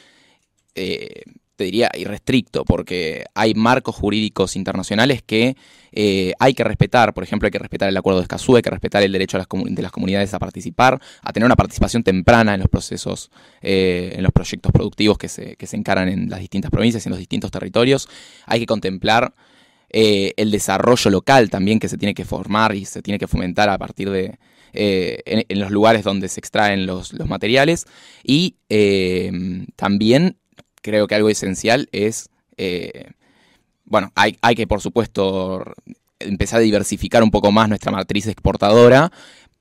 eh, 0.74 1.22
te 1.56 1.64
diría 1.64 1.90
irrestricto, 1.96 2.64
porque 2.64 3.24
hay 3.34 3.54
marcos 3.54 3.94
jurídicos 3.94 4.56
internacionales 4.56 5.22
que 5.22 5.56
eh, 5.92 6.32
hay 6.38 6.54
que 6.54 6.64
respetar. 6.64 7.14
Por 7.14 7.22
ejemplo, 7.22 7.46
hay 7.46 7.52
que 7.52 7.58
respetar 7.58 7.88
el 7.88 7.96
acuerdo 7.96 8.18
de 8.18 8.24
Escazú, 8.24 8.56
hay 8.56 8.62
que 8.62 8.70
respetar 8.70 9.02
el 9.02 9.12
derecho 9.12 9.38
de 9.38 9.82
las 9.82 9.92
comunidades 9.92 10.34
a 10.34 10.38
participar, 10.38 11.00
a 11.22 11.32
tener 11.32 11.46
una 11.46 11.56
participación 11.56 12.02
temprana 12.02 12.54
en 12.54 12.60
los 12.60 12.68
procesos, 12.68 13.30
eh, 13.62 14.12
en 14.16 14.22
los 14.22 14.32
proyectos 14.32 14.72
productivos 14.72 15.16
que 15.16 15.28
se, 15.28 15.56
que 15.56 15.66
se 15.66 15.76
encaran 15.76 16.08
en 16.08 16.28
las 16.28 16.40
distintas 16.40 16.70
provincias 16.70 17.06
en 17.06 17.10
los 17.10 17.18
distintos 17.18 17.50
territorios. 17.50 18.08
Hay 18.46 18.60
que 18.60 18.66
contemplar 18.66 19.34
eh, 19.90 20.32
el 20.36 20.50
desarrollo 20.50 21.10
local 21.10 21.50
también 21.50 21.78
que 21.78 21.88
se 21.88 21.98
tiene 21.98 22.14
que 22.14 22.24
formar 22.24 22.74
y 22.74 22.84
se 22.84 23.00
tiene 23.00 23.18
que 23.18 23.28
fomentar 23.28 23.68
a 23.68 23.78
partir 23.78 24.10
de, 24.10 24.38
en, 24.72 25.60
los 25.60 25.70
lugares 25.70 26.02
donde 26.02 26.28
se 26.28 26.40
extraen 26.40 26.84
los, 26.84 27.12
los 27.12 27.28
materiales. 27.28 27.86
Y 28.24 28.56
también 29.76 30.36
creo 30.84 31.06
que 31.06 31.14
algo 31.14 31.30
esencial 31.30 31.88
es, 31.92 32.28
eh, 32.58 33.06
bueno, 33.86 34.12
hay, 34.14 34.36
hay 34.42 34.54
que 34.54 34.66
por 34.66 34.82
supuesto 34.82 35.64
empezar 36.20 36.58
a 36.60 36.62
diversificar 36.62 37.22
un 37.22 37.30
poco 37.30 37.50
más 37.50 37.68
nuestra 37.70 37.90
matriz 37.90 38.26
exportadora, 38.26 39.10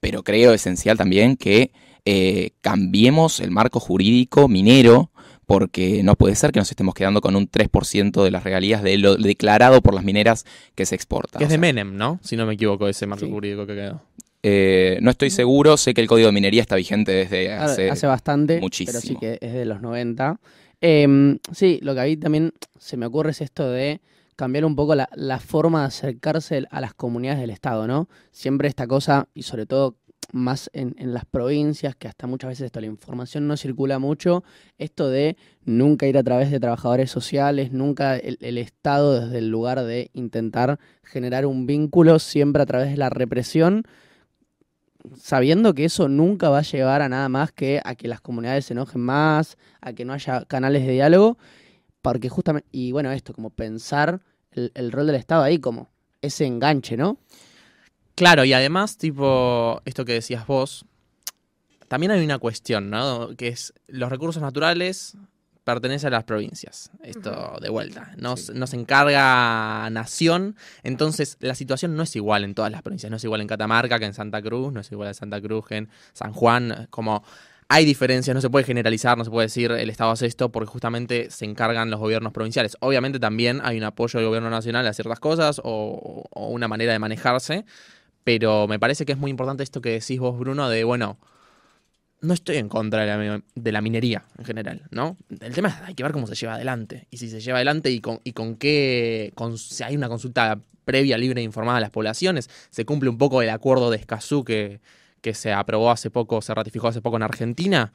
pero 0.01 0.22
creo 0.22 0.53
esencial 0.53 0.98
también 0.98 1.38
que 1.38 1.72
eh, 2.06 2.51
cambiemos 2.60 3.39
el 3.39 3.51
marco 3.51 3.80
jurídico 3.80 4.50
minero 4.50 5.10
porque 5.46 6.03
no 6.03 6.15
puede 6.15 6.36
ser 6.36 6.51
que 6.51 6.60
nos 6.60 6.70
estemos 6.70 6.94
quedando 6.94 7.22
con 7.22 7.38
un 7.38 7.50
3% 7.50 8.24
de 8.24 8.32
las 8.32 8.44
regalías 8.44 8.84
de 8.84 8.98
lo 8.98 9.15
declarado 9.15 9.82
por 9.82 9.94
las 9.94 10.03
mineras 10.03 10.46
que 10.75 10.86
se 10.86 10.96
exporta. 10.96 11.38
Que 11.39 11.46
O 11.46 11.48
es 11.48 11.51
de 11.51 11.58
Menem, 11.58 11.96
¿no? 11.96 12.20
Si 12.22 12.36
no 12.36 12.46
me 12.46 12.53
equivoco, 12.56 12.88
ese 12.89 13.08
marco 13.08 13.25
Sí. 13.25 13.32
jurídico 13.32 13.65
que 13.65 13.75
quedó. 13.75 14.01
eh, 14.46 14.98
no 15.01 15.10
estoy 15.10 15.29
seguro, 15.29 15.77
sé 15.77 15.94
que 15.94 16.01
el 16.01 16.07
código 16.07 16.27
de 16.27 16.33
minería 16.33 16.62
está 16.62 16.75
vigente 16.75 17.14
desde 17.14 17.53
Hace, 17.53 17.64
hace... 17.74 17.90
hace 17.92 18.07
bastante, 18.07 18.59
muchísimo. 18.59 19.00
pero 19.00 19.01
sí 19.01 19.16
que 19.18 19.38
es 19.46 19.53
de 19.53 19.64
los 19.66 19.81
90. 19.81 20.38
Em, 20.85 21.39
sí, 21.53 21.79
lo 21.81 21.93
que 21.96 22.01
a 22.01 22.03
mí 22.03 22.17
también 22.17 22.51
se 22.77 22.98
me 22.98 23.05
ocurre 23.05 23.31
es 23.31 23.39
esto 23.39 23.69
de 23.69 24.01
cambiar 24.35 24.65
un 24.65 24.75
poco 24.75 24.96
la, 24.96 25.39
forma 25.39 25.79
de 25.79 25.85
acercarse 25.85 26.65
a 26.69 26.81
las 26.81 26.93
comunidades 26.93 27.39
del 27.39 27.51
Estado, 27.51 27.87
¿no? 27.87 28.09
Siempre 28.31 28.67
esta 28.67 28.85
cosa, 28.85 29.29
y 29.33 29.43
sobre 29.43 29.65
todo 29.65 29.96
más 30.33 30.69
en, 30.74 30.93
las 31.13 31.24
provincias, 31.24 31.96
que 31.96 32.09
hasta 32.09 32.27
muchas 32.27 32.50
veces 32.50 32.65
esto, 32.65 32.81
la 32.81 32.87
información 32.87 33.48
no 33.48 33.55
circula 33.55 33.98
mucho, 33.98 34.43
esto 34.77 35.07
de 35.07 35.37
nunca 35.63 36.05
ir 36.05 36.17
a 36.17 36.24
través 36.24 36.51
de 36.51 36.59
trabajadores 36.59 37.09
sociales, 37.09 37.72
nunca 37.72 38.17
el 38.17 38.57
Estado 38.57 39.22
desde 39.22 39.37
el 39.37 39.48
lugar 39.48 39.85
de 39.85 40.09
intentar 40.11 40.79
generar 41.01 41.46
un 41.46 41.65
vínculo, 41.65 42.19
siempre 42.19 42.61
a 42.61 42.65
través 42.65 42.89
de 42.89 42.98
la 42.98 43.09
represión, 43.09 43.85
sabiendo 45.18 45.74
que 45.74 45.85
eso 45.85 46.07
nunca 46.07 46.50
va 46.50 46.59
a 46.59 46.63
llevar 46.63 47.01
a 47.01 47.09
nada 47.09 47.29
más 47.29 47.51
que 47.51 47.81
a 47.83 47.96
que 47.96 48.07
las 48.07 48.22
comunidades 48.22 48.66
se 48.66 48.74
enojen 48.74 49.01
más, 49.01 49.57
a 49.81 49.94
que 49.94 50.05
no 50.05 50.13
haya 50.13 50.46
canales 50.46 50.85
de 50.85 50.94
diálogo, 50.94 51.37
porque 52.01 52.29
justamente, 52.29 52.68
y 52.72 52.92
bueno, 52.92 53.11
esto, 53.11 53.33
como 53.33 53.50
pensar 53.50 54.22
el, 54.51 54.72
el 54.75 54.92
rol 54.92 55.07
del 55.07 55.16
Estado 55.16 55.44
ahí 55.44 55.59
como 55.59 55.89
ese 56.22 56.46
enganche, 56.46 56.98
¿no? 56.98 57.18
Claro, 58.16 58.46
y 58.46 58.53
además, 58.53 58.98
tipo, 58.98 59.81
esto 59.85 60.05
que 60.05 60.13
decías 60.13 60.46
vos, 60.46 60.85
también 61.87 62.11
hay 62.11 62.24
una 62.24 62.39
cuestión, 62.39 62.89
¿no? 62.89 63.35
Que 63.35 63.50
es 63.50 63.74
los 63.87 64.09
recursos 64.09 64.42
naturales 64.42 65.18
pertenecen 65.64 66.08
a 66.08 66.18
las 66.18 66.24
provincias. 66.26 66.92
Esto 67.04 67.58
de 67.62 67.70
vuelta. 67.70 68.12
Nos, 68.18 68.48
Sí. 68.48 68.52
nos 68.56 68.74
encarga 68.74 69.90
Nación. 69.90 70.56
Entonces, 70.84 71.38
la 71.40 71.56
situación 71.56 71.96
no 71.96 72.04
es 72.04 72.16
igual 72.16 72.44
en 72.44 72.54
todas 72.54 72.72
las 72.72 72.82
provincias. 72.82 73.10
No 73.10 73.18
es 73.18 73.24
igual 73.24 73.42
en 73.42 73.48
Catamarca 73.48 74.00
que 74.00 74.06
en 74.06 74.14
Santa 74.14 74.42
Cruz. 74.42 74.74
No 74.74 74.82
es 74.82 74.92
igual 74.92 75.08
en 75.10 75.14
Santa 75.14 75.42
Cruz 75.42 75.66
que 75.68 75.78
en 75.78 75.90
San 76.14 76.34
Juan. 76.34 76.88
Como 76.90 77.24
hay 77.70 77.86
diferencias, 77.86 78.36
no 78.36 78.42
se 78.42 78.50
puede 78.50 78.66
generalizar, 78.66 79.18
no 79.18 79.24
se 79.24 79.32
puede 79.32 79.46
decir 79.48 79.72
el 79.72 79.90
Estado 79.90 80.12
hace 80.12 80.26
esto 80.28 80.52
porque 80.52 80.68
justamente 80.70 81.32
se 81.32 81.46
encargan 81.46 81.90
los 81.90 82.00
gobiernos 82.00 82.34
provinciales. 82.34 82.78
Obviamente 82.82 83.20
también 83.20 83.62
hay 83.64 83.78
un 83.78 83.84
apoyo 83.86 84.20
del 84.20 84.28
gobierno 84.28 84.50
nacional 84.50 84.86
a 84.86 84.94
ciertas 84.94 85.20
cosas 85.20 85.60
o, 85.64 86.24
o 86.30 86.48
una 86.50 86.68
manera 86.68 86.92
de 86.94 87.00
manejarse, 87.00 87.66
pero 88.24 88.68
me 88.68 88.80
parece 88.80 89.06
que 89.06 89.14
es 89.14 89.18
muy 89.18 89.32
importante 89.32 89.64
esto 89.64 89.82
que 89.82 89.90
decís 89.92 90.20
vos, 90.20 90.38
Bruno, 90.38 90.70
de, 90.70 90.84
bueno, 90.84 91.18
no 92.24 92.33
estoy 92.33 92.55
en 92.55 92.70
contra 92.70 93.01
de 93.01 93.27
la, 93.27 93.42
de 93.53 93.72
la 93.72 93.81
minería 93.81 94.24
en 94.38 94.46
general, 94.46 94.81
¿no? 94.92 95.18
El 95.42 95.53
tema 95.53 95.68
es, 95.70 95.75
hay 95.86 95.94
que 95.94 96.03
ver 96.03 96.14
cómo 96.14 96.25
se 96.25 96.36
lleva 96.36 96.55
adelante. 96.55 97.05
Y 97.12 97.18
si 97.18 97.29
se 97.29 97.42
lleva 97.42 97.57
adelante 97.57 97.92
y 97.92 98.00
con, 98.00 98.22
y 98.24 98.31
con 98.31 98.55
qué, 98.55 99.31
con, 99.36 99.57
si 99.57 99.83
hay 99.83 99.96
una 99.98 100.07
consulta 100.07 100.57
previa, 100.86 101.18
libre 101.18 101.42
e 101.42 101.44
informada 101.44 101.77
a 101.77 101.81
las 101.81 101.90
poblaciones, 101.92 102.50
se 102.70 102.86
cumple 102.86 103.09
un 103.09 103.18
poco 103.18 103.42
el 103.42 103.50
acuerdo 103.50 103.92
de 103.92 103.98
Escazú 103.98 104.46
que, 104.46 104.79
que 105.22 105.33
se 105.33 105.51
aprobó 105.51 105.92
hace 105.92 106.09
poco, 106.09 106.42
se 106.42 106.53
ratificó 106.53 106.88
hace 106.88 107.01
poco 107.01 107.18
en 107.18 107.24
Argentina. 107.24 107.92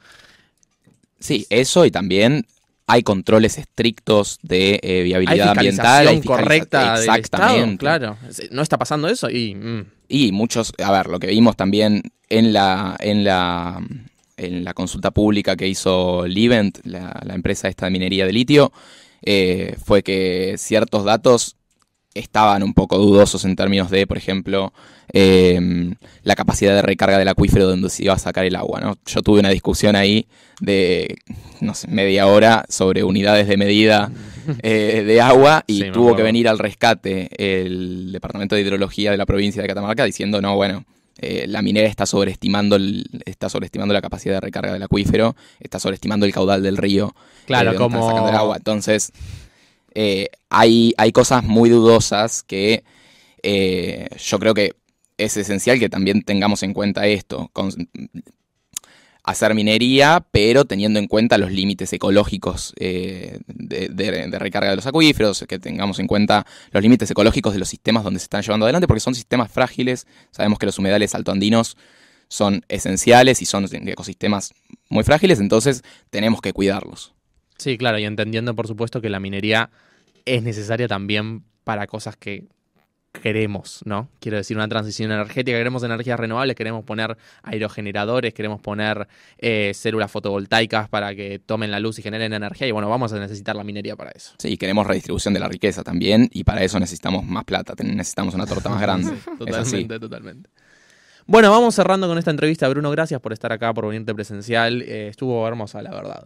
Sí, 1.19 1.47
eso 1.49 1.85
y 1.85 1.91
también 1.91 2.45
hay 2.85 3.03
controles 3.03 3.57
estrictos 3.57 4.39
de 4.41 4.79
eh, 4.81 5.03
viabilidad 5.03 5.49
ambiental. 5.49 6.07
hay 6.07 6.21
correcta 6.21 6.99
del 6.99 7.01
Estado, 7.01 7.17
Exactamente. 7.17 7.77
claro. 7.77 8.17
No 8.51 8.61
está 8.61 8.77
pasando 8.77 9.07
eso 9.07 9.29
y... 9.29 9.55
mm, 9.55 9.85
Y 10.07 10.31
muchos, 10.31 10.71
a 10.83 10.91
ver, 10.91 11.07
lo 11.07 11.19
que 11.19 11.27
vimos 11.27 11.55
también 11.55 12.03
en 12.29 12.53
la, 12.53 12.95
en 12.99 13.23
la, 13.23 13.79
en 14.39 14.63
la 14.63 14.73
consulta 14.73 15.11
pública 15.11 15.55
que 15.55 15.67
hizo 15.67 16.25
Livent, 16.25 16.79
la, 16.85 17.21
la 17.25 17.35
empresa 17.35 17.67
esta 17.67 17.85
de 17.85 17.91
minería 17.91 18.25
de 18.25 18.33
litio, 18.33 18.71
eh, 19.21 19.75
fue 19.83 20.03
que 20.03 20.55
ciertos 20.57 21.03
datos 21.03 21.55
estaban 22.13 22.63
un 22.63 22.73
poco 22.73 22.97
dudosos 22.97 23.45
en 23.45 23.55
términos 23.55 23.89
de, 23.89 24.07
por 24.07 24.17
ejemplo, 24.17 24.73
eh, 25.13 25.59
la 26.23 26.35
capacidad 26.35 26.73
de 26.73 26.81
recarga 26.81 27.17
del 27.17 27.27
acuífero 27.27 27.67
donde 27.67 27.89
se 27.89 28.03
iba 28.03 28.13
a 28.13 28.19
sacar 28.19 28.45
el 28.45 28.55
agua. 28.55 28.79
¿no? 28.81 28.97
Yo 29.05 29.21
tuve 29.21 29.39
una 29.39 29.49
discusión 29.49 29.95
ahí 29.95 30.27
de, 30.59 31.17
no 31.61 31.73
sé, 31.73 31.87
media 31.87 32.27
hora 32.27 32.65
sobre 32.69 33.03
unidades 33.03 33.47
de 33.47 33.57
medida 33.57 34.11
eh, 34.63 35.03
de 35.05 35.21
agua 35.21 35.63
y 35.67 35.83
Sí, 35.83 35.91
tuvo 35.91 36.15
que 36.15 36.23
venir 36.23 36.47
al 36.47 36.59
rescate 36.59 37.29
el 37.37 38.11
Departamento 38.11 38.55
de 38.55 38.61
Hidrología 38.61 39.11
de 39.11 39.17
la 39.17 39.25
provincia 39.25 39.61
de 39.61 39.67
Catamarca 39.67 40.03
diciendo, 40.03 40.41
no, 40.41 40.55
bueno, 40.55 40.85
eh, 41.21 41.45
la 41.47 41.61
minera 41.61 41.87
está 41.87 42.05
sobreestimando, 42.05 42.75
el- 42.77 43.05
está 43.25 43.49
sobreestimando 43.49 43.93
la 43.93 44.01
capacidad 44.01 44.35
de 44.35 44.41
recarga 44.41 44.73
del 44.73 44.83
acuífero, 44.83 45.35
está 45.59 45.79
sobreestimando 45.79 46.25
el 46.25 46.31
caudal 46.33 46.63
del 46.63 46.77
río. 46.77 47.13
Claro, 47.45 47.71
eh, 47.71 47.73
están 47.73 47.91
como- 47.91 48.07
sacando 48.07 48.29
el 48.29 48.35
agua. 48.35 48.57
Entonces, 48.57 49.11
eh, 49.93 50.27
hay, 50.49 50.93
hay 50.97 51.11
cosas 51.11 51.43
muy 51.43 51.69
dudosas 51.69 52.43
que 52.43 52.83
eh, 53.43 54.07
yo 54.17 54.39
creo 54.39 54.53
que 54.53 54.73
es 55.17 55.35
esencial 55.37 55.79
que 55.79 55.89
también 55.89 56.23
tengamos 56.23 56.63
en 56.63 56.73
cuenta 56.73 57.05
esto. 57.07 57.49
con- 57.53 57.71
hacer 59.29 59.53
minería, 59.53 60.25
pero 60.31 60.65
teniendo 60.65 60.99
en 60.99 61.07
cuenta 61.07 61.37
los 61.37 61.51
límites 61.51 61.91
ecológicos 61.93 62.73
eh, 62.79 63.39
de, 63.47 63.89
de- 63.89 64.39
recarga 64.39 64.69
de 64.71 64.75
los 64.75 64.87
acuíferos, 64.87 65.45
que 65.47 65.59
tengamos 65.59 65.99
en 65.99 66.07
cuenta 66.07 66.45
los 66.71 66.81
límites 66.81 67.09
ecológicos 67.11 67.53
de 67.53 67.59
los 67.59 67.69
sistemas 67.69 68.03
donde 68.03 68.19
se 68.19 68.23
están 68.25 68.41
llevando 68.41 68.65
adelante, 68.65 68.87
porque 68.87 69.01
son 69.01 69.15
sistemas 69.15 69.51
frágiles. 69.51 70.07
Sabemos 70.31 70.57
que 70.59 70.65
los 70.65 70.79
humedales 70.79 71.13
altoandinos 71.15 71.77
son 72.27 72.63
esenciales 72.69 73.41
y 73.41 73.45
son 73.45 73.65
ecosistemas 73.87 74.53
muy 74.89 75.03
frágiles, 75.03 75.39
entonces 75.39 75.83
tenemos 76.09 76.41
que 76.41 76.53
cuidarlos. 76.53 77.13
Sí, 77.57 77.77
claro, 77.77 77.99
y 77.99 78.05
entendiendo 78.05 78.55
por 78.55 78.67
supuesto 78.67 79.01
que 79.01 79.09
la 79.09 79.19
minería 79.19 79.69
es 80.25 80.43
necesaria 80.43 80.87
también 80.87 81.43
para 81.63 81.87
cosas 81.87 82.15
que 82.15 82.45
queremos, 83.11 83.81
¿no? 83.85 84.09
Quiero 84.19 84.37
decir, 84.37 84.55
una 84.55 84.67
transición 84.67 85.11
energética, 85.11 85.57
queremos 85.57 85.83
energías 85.83 86.19
renovables, 86.19 86.55
queremos 86.55 86.83
poner 86.83 87.17
aerogeneradores, 87.43 88.33
queremos 88.33 88.61
poner 88.61 89.07
eh, 89.37 89.71
células 89.73 90.11
fotovoltaicas 90.11 90.89
para 90.89 91.15
que 91.15 91.39
tomen 91.39 91.71
la 91.71 91.79
luz 91.79 91.99
y 91.99 92.01
generen 92.01 92.33
energía, 92.33 92.67
y 92.67 92.71
bueno, 92.71 92.89
vamos 92.89 93.11
a 93.13 93.19
necesitar 93.19 93.55
la 93.55 93.63
minería 93.63 93.95
para 93.95 94.11
eso. 94.11 94.33
Sí, 94.37 94.57
queremos 94.57 94.85
redistribución 94.85 95.33
de 95.33 95.39
la 95.39 95.47
riqueza 95.47 95.83
también, 95.83 96.29
y 96.31 96.43
para 96.43 96.63
eso 96.63 96.79
necesitamos 96.79 97.25
más 97.25 97.45
plata, 97.45 97.73
necesitamos 97.83 98.35
una 98.35 98.45
torta 98.45 98.69
más 98.69 98.81
grande. 98.81 99.11
totalmente, 99.39 99.99
totalmente. 99.99 100.49
Bueno, 101.25 101.51
vamos 101.51 101.75
cerrando 101.75 102.07
con 102.07 102.17
esta 102.17 102.31
entrevista. 102.31 102.67
Bruno, 102.69 102.89
gracias 102.89 103.21
por 103.21 103.33
estar 103.33 103.51
acá, 103.51 103.71
por 103.71 103.85
venirte 103.87 104.15
presencial. 104.15 104.81
Eh, 104.81 105.09
estuvo 105.09 105.47
hermosa, 105.47 105.79
la 105.83 105.91
verdad. 105.91 106.25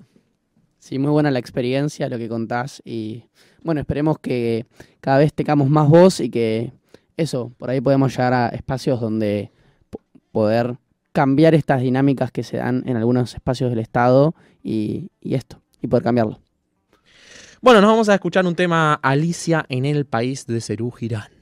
Sí, 0.84 1.00
muy 1.00 1.12
buena 1.12 1.32
la 1.32 1.40
experiencia, 1.40 2.10
lo 2.10 2.18
que 2.18 2.28
contás. 2.28 2.82
Y 2.84 3.24
bueno, 3.64 3.80
esperemos 3.80 4.20
que 4.20 4.66
cada 5.00 5.20
vez 5.20 5.34
tengamos 5.34 5.70
más 5.70 5.88
voz 5.88 6.20
y 6.20 6.30
que 6.30 6.74
eso, 7.16 7.54
por 7.58 7.70
ahí 7.70 7.80
podemos 7.80 8.12
llegar 8.12 8.34
a 8.34 8.50
espacios 8.50 9.00
donde 9.00 9.50
poder 10.34 10.76
cambiar 11.14 11.56
estas 11.56 11.80
dinámicas 11.80 12.34
que 12.34 12.44
se 12.44 12.58
dan 12.58 12.84
en 12.86 12.98
algunos 12.98 13.34
espacios 13.34 13.70
del 13.70 13.80
Estado 13.80 14.36
y, 14.62 15.10
esto, 15.22 15.62
y 15.82 15.88
poder 15.88 16.04
cambiarlo. 16.04 16.42
Bueno, 17.62 17.80
nos 17.80 17.90
vamos 17.90 18.10
a 18.10 18.16
escuchar 18.16 18.46
un 18.46 18.56
tema 18.56 18.96
Alicia 18.96 19.66
en 19.70 19.86
el 19.86 20.04
país 20.04 20.46
de 20.48 20.60
Cerú 20.60 20.92
Girán. 20.92 21.33